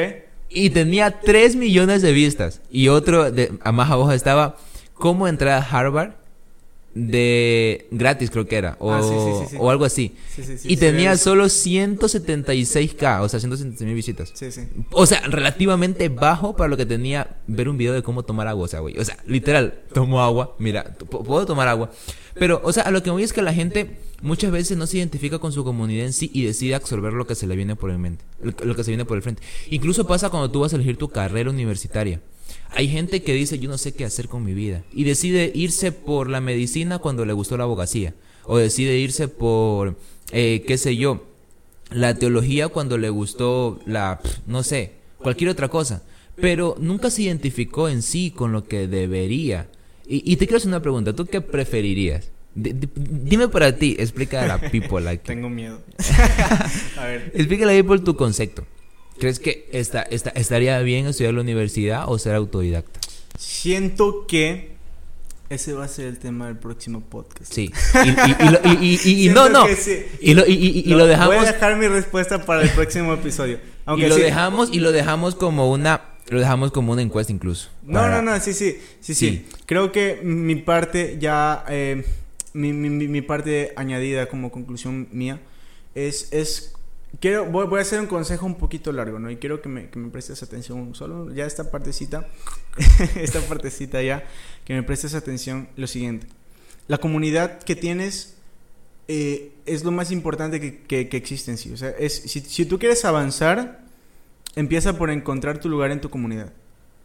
[0.49, 2.61] Y tenía 3 millones de vistas.
[2.71, 4.57] Y otro de, a más abajo estaba
[4.93, 6.13] cómo entrar a Harvard
[6.95, 9.57] de gratis creo que era o, Ah, sí, sí, sí, sí.
[9.59, 10.15] o algo así.
[10.33, 14.31] Sí, sí, sí, y tenía solo 176k o sea 176 mil visitas.
[14.33, 14.61] Sí, sí.
[14.91, 18.65] o sea relativamente bajo para lo que tenía ver un video de cómo tomar agua
[18.65, 21.91] o sea güey o sea literal tomo agua mira puedo tomar agua.
[22.35, 24.97] Pero o sea a lo que voy es que la gente muchas veces no se
[24.97, 27.91] identifica con su comunidad en sí y decide absorber lo que se le viene por
[27.91, 29.41] el mente lo que se viene por el frente.
[29.69, 32.21] Incluso pasa cuando tú vas a elegir tu carrera universitaria
[32.75, 35.91] hay gente que dice yo no sé qué hacer con mi vida y decide irse
[35.91, 38.13] por la medicina cuando le gustó la abogacía
[38.43, 39.97] o decide irse por
[40.31, 41.25] eh, qué sé yo
[41.91, 46.03] la teología cuando le gustó la no sé cualquier otra cosa.
[46.35, 49.69] Pero nunca se identificó en sí con lo que debería.
[50.05, 54.43] Y, y te quiero hacer una pregunta tú qué preferirías D- dime para ti explica
[54.43, 55.23] a la people aquí.
[55.27, 55.81] Tengo miedo.
[56.97, 57.31] a ver.
[57.33, 58.65] explícale a la people tu concepto
[59.19, 62.99] ¿Crees que esta, esta, estaría bien estudiar en la universidad o ser autodidacta?
[63.37, 64.75] Siento que
[65.49, 67.53] ese va a ser el tema del próximo podcast.
[67.53, 67.71] Sí.
[69.05, 69.65] Y, no, no.
[70.19, 71.35] Y lo, dejamos.
[71.35, 73.59] Voy a dejar mi respuesta para el próximo episodio.
[73.85, 74.21] Aunque y lo sí.
[74.21, 77.69] dejamos y lo dejamos como una lo dejamos como una encuesta incluso.
[77.83, 79.29] No, Para- no, no, sí, sí, sí, sí.
[79.29, 79.45] Sí.
[79.67, 82.03] Creo que mi parte ya, eh,
[82.53, 85.39] mi, mi- mi parte añadida como conclusión mía
[85.93, 86.73] es, es
[87.19, 89.29] quiero, voy, voy a hacer un consejo un poquito largo, ¿no?
[89.29, 92.27] Y quiero que me, que me prestes atención, solo ya esta partecita,
[93.15, 94.23] esta partecita ya,
[94.63, 96.27] que me prestes atención, lo siguiente.
[96.87, 98.37] La comunidad que tienes
[99.07, 101.71] eh, es lo más importante que, que, que existe en sí.
[101.71, 103.85] O sea, es, si, si tú quieres avanzar,
[104.55, 106.51] empieza por encontrar tu lugar en tu comunidad.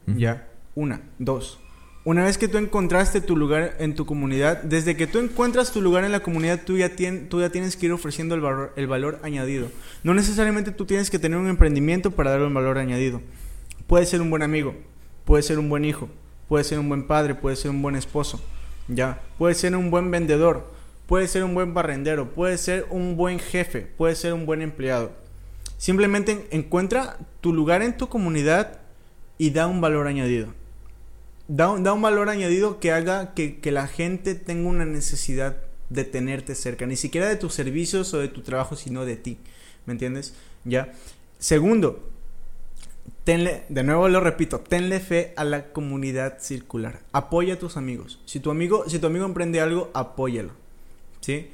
[0.06, 0.48] Ya.
[0.74, 1.02] Una.
[1.18, 1.58] Dos.
[2.02, 5.82] Una vez que tú encontraste tu lugar en tu comunidad, desde que tú encuentras tu
[5.82, 6.90] lugar en la comunidad, tú ya,
[7.28, 9.68] tú ya tienes que ir ofreciendo el valor, el valor añadido.
[10.02, 13.20] No necesariamente tú tienes que tener un emprendimiento para darle un valor añadido.
[13.86, 14.74] Puede ser un buen amigo,
[15.26, 16.08] puede ser un buen hijo,
[16.48, 18.40] puede ser un buen padre, puede ser un buen esposo,
[18.88, 19.20] ya.
[19.36, 20.72] Puede ser un buen vendedor,
[21.06, 25.12] puede ser un buen barrendero, puede ser un buen jefe, puede ser un buen empleado.
[25.76, 28.80] Simplemente en- encuentra tu lugar en tu comunidad
[29.36, 30.48] y da un valor añadido.
[31.52, 35.56] Da un, da un valor añadido que haga que, que la gente tenga una necesidad
[35.88, 36.86] de tenerte cerca.
[36.86, 39.36] Ni siquiera de tus servicios o de tu trabajo, sino de ti.
[39.84, 40.34] ¿Me entiendes?
[40.64, 40.92] Ya.
[41.40, 42.08] Segundo,
[43.24, 47.00] tenle, de nuevo lo repito, tenle fe a la comunidad circular.
[47.10, 48.20] Apoya a tus amigos.
[48.26, 50.52] Si tu amigo, si tu amigo emprende algo, apóyalo.
[51.20, 51.50] ¿Sí?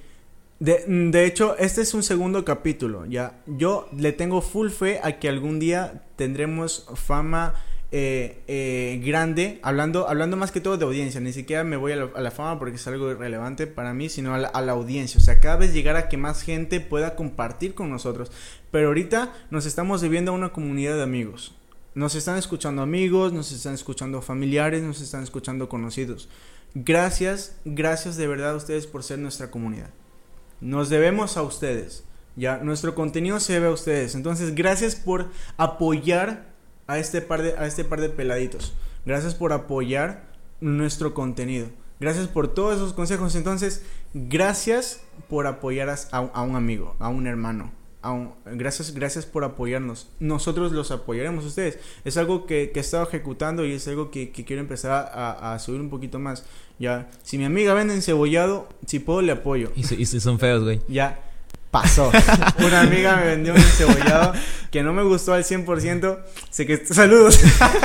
[0.60, 3.38] De, de hecho, este es un segundo capítulo, ¿ya?
[3.46, 7.54] Yo le tengo full fe a que algún día tendremos fama
[7.98, 11.96] eh, eh, grande, hablando, hablando más que todo de audiencia, ni siquiera me voy a
[11.96, 15.24] la, fama porque es algo irrelevante para mí, sino a la, a la audiencia, o
[15.24, 18.30] sea, cada vez llegar a que más gente pueda compartir con nosotros,
[18.70, 21.54] pero ahorita nos estamos debiendo a una comunidad de amigos,
[21.94, 26.28] nos están escuchando amigos, nos están escuchando familiares, nos están escuchando conocidos.
[26.74, 29.88] Gracias, gracias de verdad a ustedes por ser nuestra comunidad.
[30.60, 32.04] Nos debemos a ustedes.
[32.36, 34.14] Ya, nuestro contenido se debe a ustedes.
[34.14, 36.55] Entonces, gracias por apoyar
[36.86, 38.74] a este par de, a este par de peladitos.
[39.04, 40.24] Gracias por apoyar
[40.60, 41.68] nuestro contenido.
[42.00, 43.34] Gracias por todos esos consejos.
[43.36, 43.82] Entonces,
[44.14, 47.72] gracias por apoyar a, a- un amigo, a un hermano.
[48.02, 50.08] a un- gracias, gracias por apoyarnos.
[50.20, 51.78] Nosotros los apoyaremos a ustedes.
[52.04, 55.54] Es algo que, que he estado ejecutando y es algo que, que quiero empezar a,
[55.54, 56.44] a subir un poquito más.
[56.78, 59.72] Ya, si mi amiga vende encebollado, si puedo le apoyo.
[59.74, 60.80] Y, si- y si son feos, güey.
[60.88, 61.18] Ya
[61.70, 62.10] pasó.
[62.66, 64.32] Una amiga me vendió un encebollado
[64.70, 66.18] que no me gustó al 100%.
[66.50, 66.84] Sé que...
[66.86, 67.40] Saludos.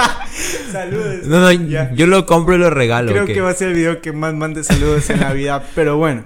[0.72, 1.26] saludos.
[1.26, 1.92] No, no, Ya.
[1.94, 3.12] yo lo compro y lo regalo.
[3.12, 5.64] Creo que va a ser el video que más mande saludos en la vida.
[5.76, 6.26] Pero bueno.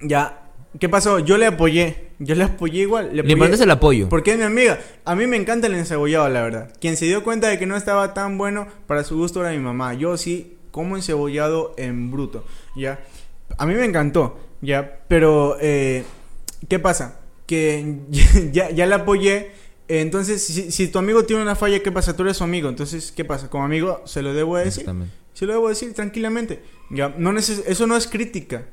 [0.00, 0.42] Ya.
[0.78, 1.18] ¿Qué pasó?
[1.20, 2.10] Yo le apoyé.
[2.18, 3.10] Yo le apoyé igual.
[3.12, 4.08] Le Le mandas el apoyo.
[4.08, 4.78] porque es mi amiga.
[5.04, 6.72] A mí me encanta el encebollado, la verdad.
[6.80, 9.58] Quien se dio cuenta de que no estaba tan bueno, para su gusto era mi
[9.58, 9.94] mamá.
[9.94, 12.44] Yo sí como encebollado en bruto,
[12.74, 13.00] ¿ya?
[13.56, 14.98] A mí me encantó, ¿ya?
[15.08, 16.04] Pero, eh,
[16.68, 17.20] ¿qué pasa?
[17.46, 18.00] Que
[18.52, 19.52] ya, ya la apoyé.
[19.88, 22.16] Entonces, si, si tu amigo tiene una falla, ¿qué pasa?
[22.16, 22.68] Tú eres su amigo.
[22.68, 23.48] Entonces, ¿qué pasa?
[23.48, 24.84] Como amigo, se lo debo decir.
[25.32, 26.62] Se lo debo decir tranquilamente.
[26.90, 28.66] Ya, no neces eso no es crítica.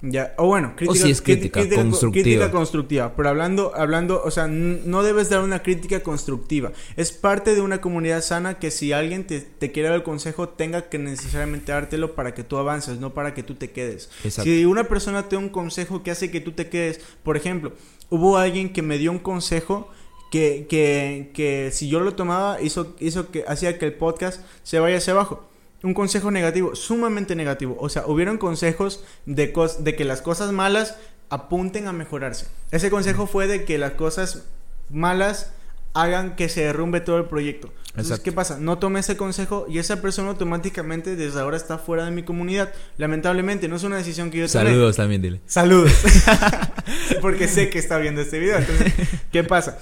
[0.00, 2.22] Ya, o bueno, crítica, sí es cri- crítica constructiva.
[2.22, 6.70] crítica constructiva, pero hablando hablando, o sea, no debes dar una crítica constructiva.
[6.96, 10.50] Es parte de una comunidad sana que si alguien te, te quiere dar el consejo,
[10.50, 14.08] tenga que necesariamente dártelo para que tú avances, no para que tú te quedes.
[14.22, 14.48] Exacto.
[14.48, 17.72] Si una persona te da un consejo que hace que tú te quedes, por ejemplo,
[18.08, 19.88] hubo alguien que me dio un consejo
[20.30, 24.78] que, que, que si yo lo tomaba hizo, hizo que hacía que el podcast se
[24.78, 25.47] vaya hacia abajo.
[25.82, 27.76] Un consejo negativo, sumamente negativo.
[27.80, 30.96] O sea, hubieron consejos de, cos- de que las cosas malas
[31.30, 32.46] apunten a mejorarse.
[32.70, 34.44] Ese consejo fue de que las cosas
[34.90, 35.52] malas
[35.94, 37.68] hagan que se derrumbe todo el proyecto.
[37.88, 38.22] Entonces, Exacto.
[38.24, 38.58] ¿qué pasa?
[38.60, 42.72] No tomé ese consejo y esa persona automáticamente desde ahora está fuera de mi comunidad.
[42.96, 44.64] Lamentablemente, no es una decisión que yo tomé.
[44.70, 45.40] Saludos también, dile.
[45.46, 45.92] Saludos.
[47.20, 48.58] Porque sé que está viendo este video.
[48.58, 48.92] Entonces,
[49.32, 49.78] ¿qué pasa?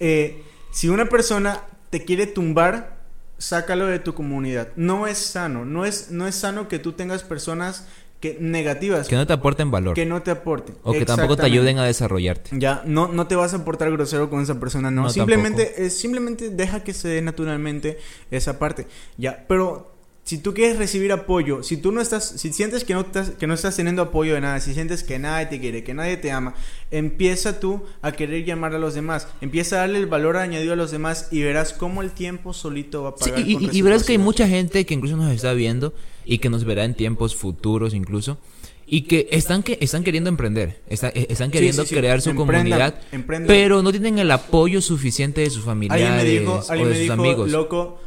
[0.00, 2.91] Eh, si una persona te quiere tumbar,
[3.42, 4.68] sácalo de tu comunidad.
[4.76, 5.64] No es sano.
[5.64, 7.86] No es, no es sano que tú tengas personas
[8.20, 9.94] que negativas Que no te aporten valor.
[9.94, 10.76] que no te aporten.
[10.84, 12.50] o que tampoco te ayuden a desarrollarte.
[12.52, 15.02] Ya, no, no te vas a portar grosero con esa persona, no.
[15.02, 17.98] No, simplemente, simplemente deja que se dé naturalmente
[18.30, 18.86] esa parte.
[19.18, 19.91] Ya, pero
[20.24, 23.46] si tú quieres recibir apoyo, si tú no estás, si sientes que no estás, que
[23.48, 26.30] no estás teniendo apoyo de nada, si sientes que nadie te quiere, que nadie te
[26.30, 26.54] ama,
[26.92, 30.76] empieza tú a querer llamar a los demás, empieza a darle el valor añadido a
[30.76, 33.48] los demás y verás cómo el tiempo solito va a Sí, pagar.
[33.48, 35.92] y, con y- y verás que hay mucha gente que incluso nos está viendo
[36.24, 38.38] y que nos verá en tiempos futuros incluso
[38.86, 41.94] y que están que están queriendo emprender, está- eh, están Sí, queriendo sí, sí.
[41.96, 43.48] crear su Emprendan, comunidad, emprendan.
[43.48, 46.90] pero no tienen el apoyo suficiente de sus Alguien familiares me dijo, o de me
[46.90, 47.50] sus dijo, amigos.
[47.50, 48.00] loco,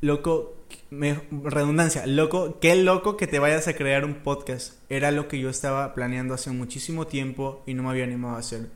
[0.00, 0.56] loco,
[0.90, 4.74] me- redundancia, loco, qué loco que te vayas a crear un podcast.
[4.88, 8.40] Era lo que yo estaba planeando hace muchísimo tiempo y no me había animado a
[8.40, 8.68] hacer.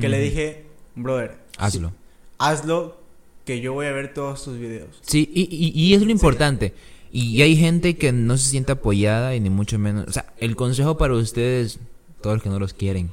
[0.00, 1.88] Que le dije, brother, Hazlo.
[1.88, 1.94] sí,
[2.38, 3.00] hazlo,
[3.44, 4.98] que yo voy a ver todos tus videos.
[5.02, 6.74] Sí, y, y- y es lo importante.
[7.12, 10.06] Y hay gente que no se siente apoyada y ni mucho menos.
[10.06, 11.80] O sea, el consejo para ustedes,
[12.20, 13.10] todos los que no los quieren.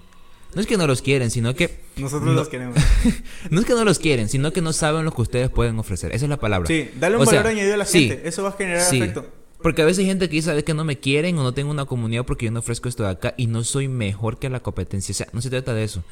[0.58, 1.70] No es que no los quieren, sino que.
[1.98, 2.34] Nosotros No.
[2.34, 2.76] los queremos.
[3.52, 6.16] No es que no los quieren, sino que no saben lo que ustedes pueden ofrecer.
[6.16, 6.66] Esa es la palabra.
[6.66, 8.28] Sí, dale un O sea, valor añadido a la sí, gente.
[8.28, 9.00] Eso va a generar sí.
[9.00, 9.28] afecto.
[9.62, 11.70] Porque a veces hay gente que dice, "Sabes que no me quieren o no tengo
[11.70, 14.60] una comunidad porque yo no ofrezco esto de acá y no soy mejor que la
[14.62, 15.14] competencia.
[15.14, 16.04] O sea, no se trata de eso.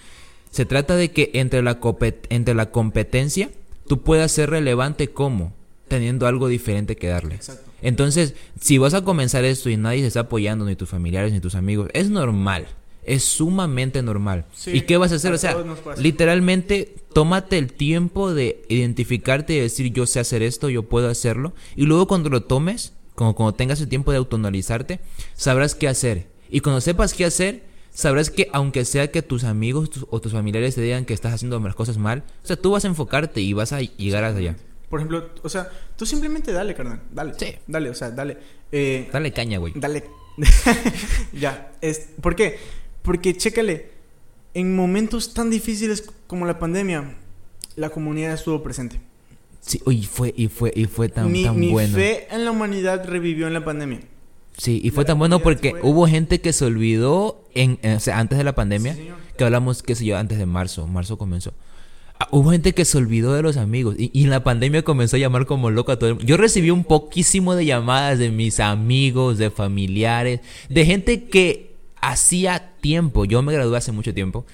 [0.51, 1.79] Se trata de que entre la,
[2.29, 3.49] entre la competencia
[3.87, 5.53] tú puedas ser relevante como
[5.87, 7.33] teniendo algo diferente que darle.
[7.33, 7.67] Exacto.
[7.81, 11.39] Entonces, si vas a comenzar esto y nadie se está apoyando, ni tus familiares ni
[11.39, 12.67] tus amigos, es normal.
[13.05, 14.45] Es sumamente normal.
[14.53, 15.31] Sí, ¿Y qué vas a hacer?
[15.31, 15.55] a O sea,
[15.97, 21.53] literalmente, tómate el tiempo de identificarte y decir, yo sé hacer esto, yo puedo hacerlo.
[21.75, 24.99] Y luego cuando lo tomes, como cuando tengas el tiempo de autoanalizarte,
[25.35, 26.27] sabrás qué hacer.
[26.49, 30.31] Y cuando sepas qué hacer, sabrás que aunque sea que tus amigos tus- o tus
[30.31, 33.41] familiares te digan que estás haciendo las cosas mal, o sea, tú vas a enfocarte
[33.41, 34.55] y vas a llegar hasta allá.
[34.89, 37.01] Por ejemplo, o sea, tú simplemente dale, carnal.
[37.11, 37.33] Dale.
[37.37, 37.55] Sí.
[37.67, 38.37] Dale, o sea, dale.
[38.71, 39.73] Eh, Dale caña, güey.
[39.75, 40.03] Dale.
[41.33, 41.71] ya.
[41.81, 42.57] Es, ¿Por qué?
[43.05, 43.89] Porque, chécale,
[44.53, 47.15] en momentos tan difíciles como la pandemia,
[47.75, 48.99] la comunidad estuvo presente.
[49.61, 51.95] Sí, y fue, y fue, y fue tan, mi tan mi bueno.
[51.95, 54.01] fe en la humanidad revivió en la pandemia.
[54.57, 57.97] Sí, y fue La tan bueno porque fue- hubo gente que se olvidó en, en-
[57.97, 60.87] o sea, antes de la pandemia, Sí, que hablamos, qué sé yo, antes de marzo,
[60.87, 61.53] marzo comenzó.
[62.19, 65.17] Ah, Hubo gente que se olvidó de los amigos y, y en la pandemia comenzó
[65.17, 66.27] a llamar como loco a todo el mundo.
[66.27, 70.39] Yo recibí un poquísimo de llamadas de mis amigos, de familiares,
[70.69, 74.45] de gente que hacía tiempo, yo me gradué hace mucho tiempo,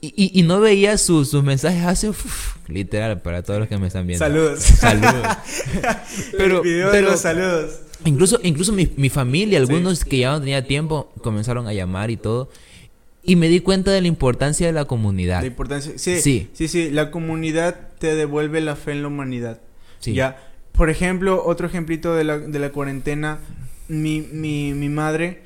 [0.00, 3.78] y, y- y no veía sus, sus mensajes hace, uf, literal, para todos los que
[3.78, 4.24] me están viendo.
[4.24, 4.60] Saludos.
[4.60, 5.26] Saludos.
[6.36, 7.80] Pero, El video de pero- los saludos.
[8.04, 12.16] Incluso, incluso mi, mi familia, algunos que ya no tenía tiempo, comenzaron a llamar y
[12.16, 12.50] todo.
[13.22, 15.40] Y me di cuenta de la importancia de la comunidad.
[15.40, 15.92] La importancia.
[15.96, 16.48] Sí, Sí.
[16.52, 19.60] sí, sí, La comunidad te devuelve la fe en la humanidad.
[20.00, 20.14] Sí.
[20.14, 20.36] Ya.
[20.72, 23.38] Por ejemplo, otro ejemplito de la, de la cuarentena.
[23.86, 25.44] Mi, mi, mi madre.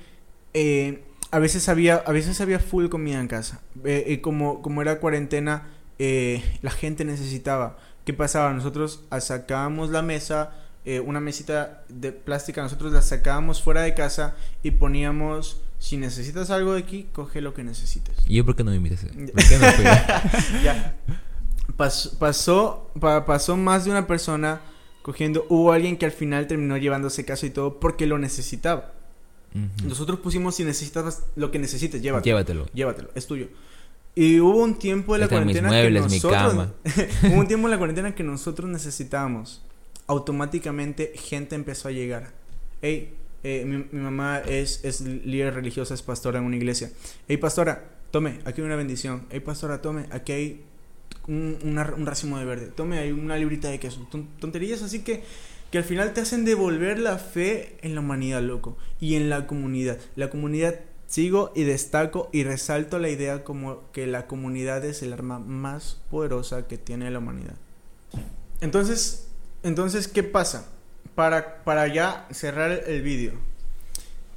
[0.54, 1.96] eh, a veces había.
[1.96, 3.60] A veces había full comida en casa.
[3.84, 5.68] Eh, y como, como era cuarentena.
[5.98, 7.78] eh, la gente necesitaba.
[8.04, 8.52] ¿Qué pasaba?
[8.52, 10.52] Nosotros sacábamos la mesa.
[10.84, 12.62] eh, una mesita de plástica.
[12.62, 14.36] Nosotros la sacábamos fuera de casa.
[14.62, 15.60] Y poníamos.
[15.78, 18.16] Si necesitas algo de aquí, coge lo que necesites.
[18.26, 19.00] ¿Y yo por qué no me invitas?
[19.04, 19.14] ¿Por
[19.44, 20.96] qué no ya.
[21.76, 24.60] Pas- pasó, pa- pasó más de una persona
[25.02, 25.44] cogiendo.
[25.50, 28.92] Hubo alguien que al final terminó llevándose casa y todo porque lo necesitaba.
[29.84, 32.24] Nosotros pusimos si necesitas lo que necesites, llévatelo.
[32.24, 32.66] Llévatelo.
[32.74, 33.48] Llévatelo, es tuyo.
[34.14, 36.72] Y hubo un tiempo de la Están mis cuarentena muebles, que mi nosotros cama.
[37.34, 39.62] hubo un tiempo en la cuarentena que nosotros necesitábamos.
[40.06, 42.32] Automáticamente gente empezó a llegar.
[42.80, 46.90] Hey, eh, mi, mi mamá es, es líder religiosa, es pastora en una iglesia.
[47.28, 49.26] Hey, pastora, tome, aquí hay una bendición.
[49.30, 50.64] Hey, pastora, tome, aquí hay
[51.28, 52.66] un, una- un racimo de verde.
[52.68, 54.06] Tome, hay una librita de queso.
[54.10, 55.22] Ton- tonterías así que,
[55.70, 58.76] que al final te hacen devolver la fe en la humanidad, loco.
[59.00, 59.98] Y en la comunidad.
[60.14, 65.12] La comunidad, sigo y destaco y resalto la idea como que la comunidad es el
[65.12, 67.56] arma más poderosa que tiene la humanidad.
[68.60, 69.28] Entonces,
[69.62, 70.68] entonces ¿qué pasa?
[71.14, 73.32] Para, para ya cerrar el vídeo,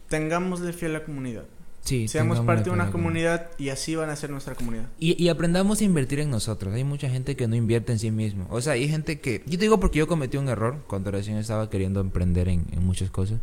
[0.07, 1.45] tengámosle fe a la comunidad.
[1.82, 4.86] Sí, Seamos parte de una comunidad y así van a ser nuestra comunidad.
[4.99, 6.73] Y, y aprendamos a invertir en nosotros.
[6.73, 8.45] Hay mucha gente que no invierte en sí mismo.
[8.51, 9.43] O sea, hay gente que...
[9.45, 12.86] Yo te digo porque yo cometí un error cuando recién estaba queriendo emprender en, en
[12.86, 13.39] muchas cosas.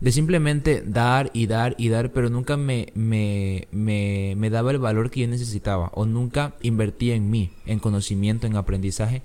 [0.00, 4.78] de simplemente dar y dar y dar, pero nunca me, me, me, me daba el
[4.78, 9.22] valor que yo necesitaba o nunca invertía en mí, en conocimiento, en aprendizaje.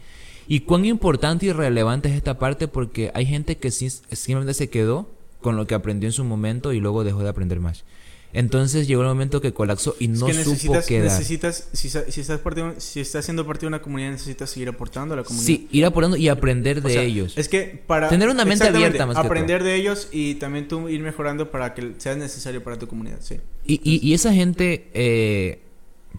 [0.47, 5.07] Y cuán importante y relevante es esta parte porque hay gente que simplemente se quedó
[5.41, 7.83] con lo que aprendió en su momento y luego dejó de aprender más.
[8.31, 11.05] Entonces llegó el momento que colapsó y no supo quedar.
[11.05, 12.39] Necesitas, si, si, estás
[12.77, 15.47] si estás siendo parte de una comunidad, necesitas seguir aportando a la comunidad.
[15.47, 17.37] Sí, ir aportando y aprender de ellos.
[17.37, 18.09] Es que para...
[18.09, 21.93] Tener una mente abierta más Aprender de ellos y también tú ir mejorando para que
[21.97, 23.39] sea necesario para tu comunidad, sí.
[23.65, 24.89] Y, y, y esa gente...
[24.93, 25.63] Eh,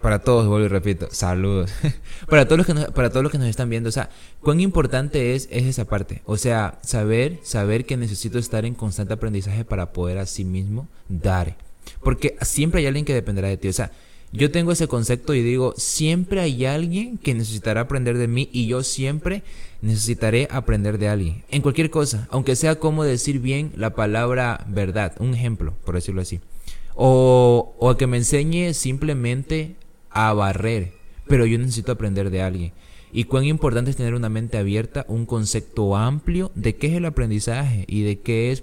[0.00, 1.72] para todos, vuelvo y repito, saludos.
[2.28, 4.08] para, todos los que nos, para todos los que nos están viendo, o sea,
[4.40, 6.22] cuán importante es, es esa parte.
[6.24, 10.88] O sea, saber, saber que necesito estar en constante aprendizaje para poder a sí mismo
[11.08, 11.56] dar.
[12.02, 13.68] Porque siempre hay alguien que dependerá de ti.
[13.68, 13.90] O sea,
[14.32, 18.66] yo tengo ese concepto y digo, siempre hay alguien que necesitará aprender de mí y
[18.68, 19.42] yo siempre
[19.82, 21.42] necesitaré aprender de alguien.
[21.50, 26.22] En cualquier cosa, aunque sea como decir bien la palabra verdad, un ejemplo, por decirlo
[26.22, 26.40] así.
[26.94, 29.74] O, o que me enseñe simplemente
[30.10, 30.92] a barrer,
[31.26, 32.72] pero yo necesito aprender de alguien.
[33.12, 37.04] Y cuán importante es tener una mente abierta, un concepto amplio de qué es el
[37.06, 38.62] aprendizaje y de qué es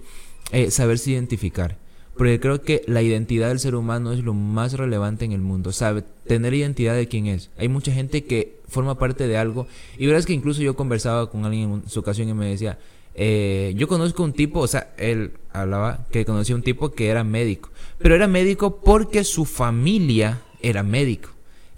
[0.52, 1.78] eh, saberse identificar.
[2.18, 5.72] Porque creo que la identidad del ser humano es lo más relevante en el mundo.
[5.72, 7.52] Sabe, tener identidad de quién es.
[7.58, 9.68] Hay mucha gente que forma parte de algo.
[9.98, 12.80] Y verás que incluso yo conversaba con alguien en su ocasión y me decía,
[13.14, 17.24] eh, yo conozco un tipo, o sea, él hablaba que conocía un tipo que era
[17.24, 17.70] médico.
[18.00, 21.30] Pero era médico porque su familia era médico.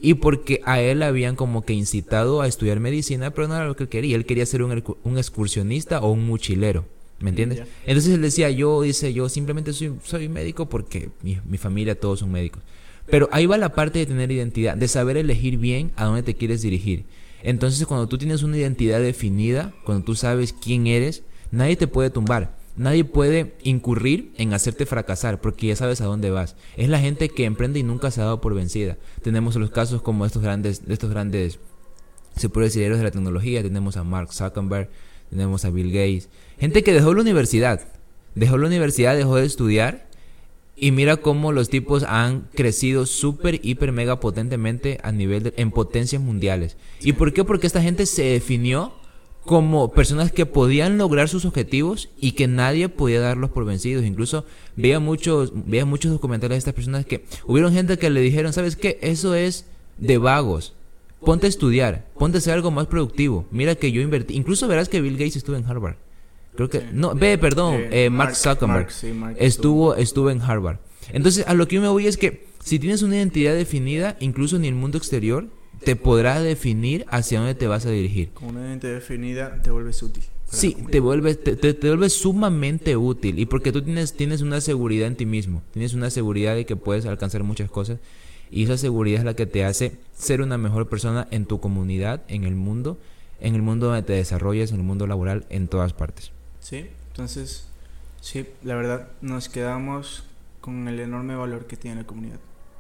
[0.02, 3.76] Y porque a él habían como que incitado a estudiar medicina, pero no era lo
[3.76, 4.16] que quería.
[4.16, 6.86] Él quería ser un, un excursionista o un mochilero.
[7.20, 7.64] ¿Me entiendes?
[7.86, 12.20] Entonces él decía, yo, dice, yo simplemente soy, soy médico porque mi, mi, familia todos
[12.20, 12.64] son médicos.
[13.08, 16.36] Pero ahí va la parte de tener identidad, de saber elegir bien a dónde te
[16.36, 17.06] quieres dirigir.
[17.44, 22.10] Entonces cuando tú tienes una identidad definida, cuando tú sabes quién eres, nadie te puede
[22.10, 22.58] tumbar.
[22.76, 26.56] Nadie puede incurrir en hacerte fracasar porque ya sabes a dónde vas.
[26.78, 28.98] Es la gente que emprende y nunca se ha dado por vencida.
[29.22, 31.60] Tenemos los casos como estos grandes, de estos grandes,
[32.38, 33.62] se puede decir, héroes de la tecnología.
[33.62, 34.90] Tenemos a Mark Zuckerberg,
[35.30, 36.30] tenemos a Bill Gates,
[36.60, 37.82] gente que dejó la universidad,
[38.36, 40.10] dejó la universidad, dejó de estudiar
[40.76, 45.72] y mira cómo los tipos han crecido súper, hiper, mega potentemente a nivel de, en
[45.72, 46.78] potencias mundiales.
[47.02, 47.44] ¿Y por qué?
[47.44, 48.94] Porque esta gente se definió
[49.46, 54.06] como personas que podían lograr sus objetivos y que nadie podía darlos por vencidos.
[54.06, 54.46] Incluso
[54.76, 58.76] veía muchos, veía muchos documentales de estas personas que hubieron gente que le dijeron, ¿sabes
[58.76, 59.00] qué?
[59.02, 59.66] Eso es
[59.98, 60.76] de vagos.
[61.26, 63.46] Ponte a estudiar, ponte a hacer algo más productivo.
[63.52, 64.36] Mira que yo invertí.
[64.36, 65.96] Incluso verás que Bill Gates estuvo en Harvard.
[66.60, 66.84] Creo que.
[66.92, 68.90] No, ve, perdón, eh, Mark, Zuckerberg.
[69.38, 70.80] estuvo, estuvo en Harvard.
[71.14, 74.58] Entonces, a lo que yo me voy es que si tienes una identidad definida, incluso
[74.58, 75.48] en el mundo exterior,
[75.86, 78.32] te podrá definir hacia dónde te vas a dirigir.
[78.32, 80.22] Con una identidad definida, te vuelves útil.
[80.52, 83.40] Sí, te vuelves, te, te, te, vuelves sumamente útil.
[83.40, 85.64] Y porque tú tienes, tienes una seguridad en ti mismo.
[85.72, 88.00] Tienes una seguridad de que puedes alcanzar muchas cosas.
[88.52, 92.24] Y esa seguridad es la que te hace ser una mejor persona en tu comunidad,
[92.28, 92.98] en el mundo,
[93.40, 96.34] en el mundo donde te desarrollas, en el mundo laboral, en todas partes.
[96.70, 97.66] Sí, entonces,
[98.22, 100.24] sí, la verdad, nos quedamos
[100.62, 102.38] con el enorme valor que tiene la comunidad.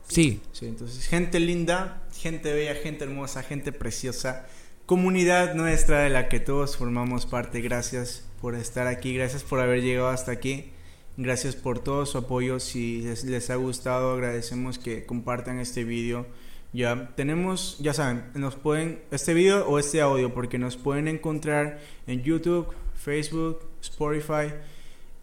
[0.07, 0.41] Sí.
[0.51, 4.45] Sí, entonces, gente linda, gente bella, gente hermosa, gente preciosa,
[4.85, 7.61] comunidad nuestra de la que todos formamos parte.
[7.61, 10.69] Gracias por estar aquí, gracias por haber llegado hasta aquí.
[11.17, 12.59] Gracias por todo su apoyo.
[12.59, 16.27] Si les, ha gustado, agradecemos que compartan este video.
[16.73, 21.79] Ya tenemos, ya saben, nos pueden, este video o este audio, porque nos pueden encontrar
[22.05, 24.53] en YouTube, Facebook, Spotify,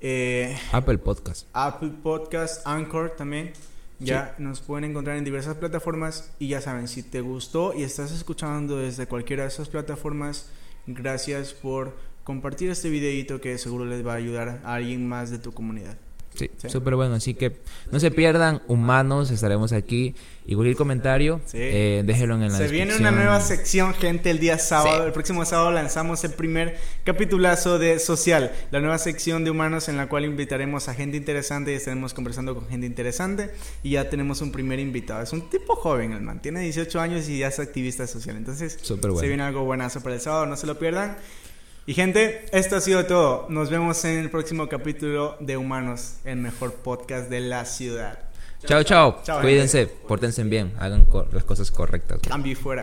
[0.00, 1.46] eh, Apple Podcast.
[1.52, 3.52] Apple Podcast, Anchor también.
[3.98, 8.12] Ya nos pueden encontrar en diversas plataformas y ya saben, si te gustó y estás
[8.12, 10.50] escuchando desde cualquiera de esas plataformas,
[10.86, 15.38] gracias por compartir este videito que seguro les va a ayudar a alguien más de
[15.38, 15.96] tu comunidad.
[16.36, 17.14] Sí, súper bueno.
[17.14, 17.56] Así que
[17.90, 20.14] no se pierdan, humanos, estaremos aquí.
[20.48, 24.58] Y cualquier comentario, eh, déjelo en la Se viene una nueva sección, gente, el día
[24.58, 25.04] sábado.
[25.04, 29.96] El próximo sábado lanzamos el primer capitulazo de Social, la nueva sección de humanos en
[29.96, 33.50] la cual invitaremos a gente interesante y estaremos conversando con gente interesante.
[33.82, 35.22] Y ya tenemos un primer invitado.
[35.22, 36.40] Es un tipo joven, el man.
[36.40, 38.36] Tiene 18 años y ya es activista social.
[38.36, 41.16] Entonces, se viene algo buenazo para el sábado, no se lo pierdan.
[41.88, 43.46] Y gente, esto ha sido todo.
[43.48, 48.18] Nos vemos en el próximo capítulo de Humanos, el mejor podcast de la ciudad.
[48.64, 49.22] Chao, chao.
[49.40, 52.18] Cuídense, pórtense bien, hagan las cosas correctas.
[52.26, 52.74] Cambio fuera.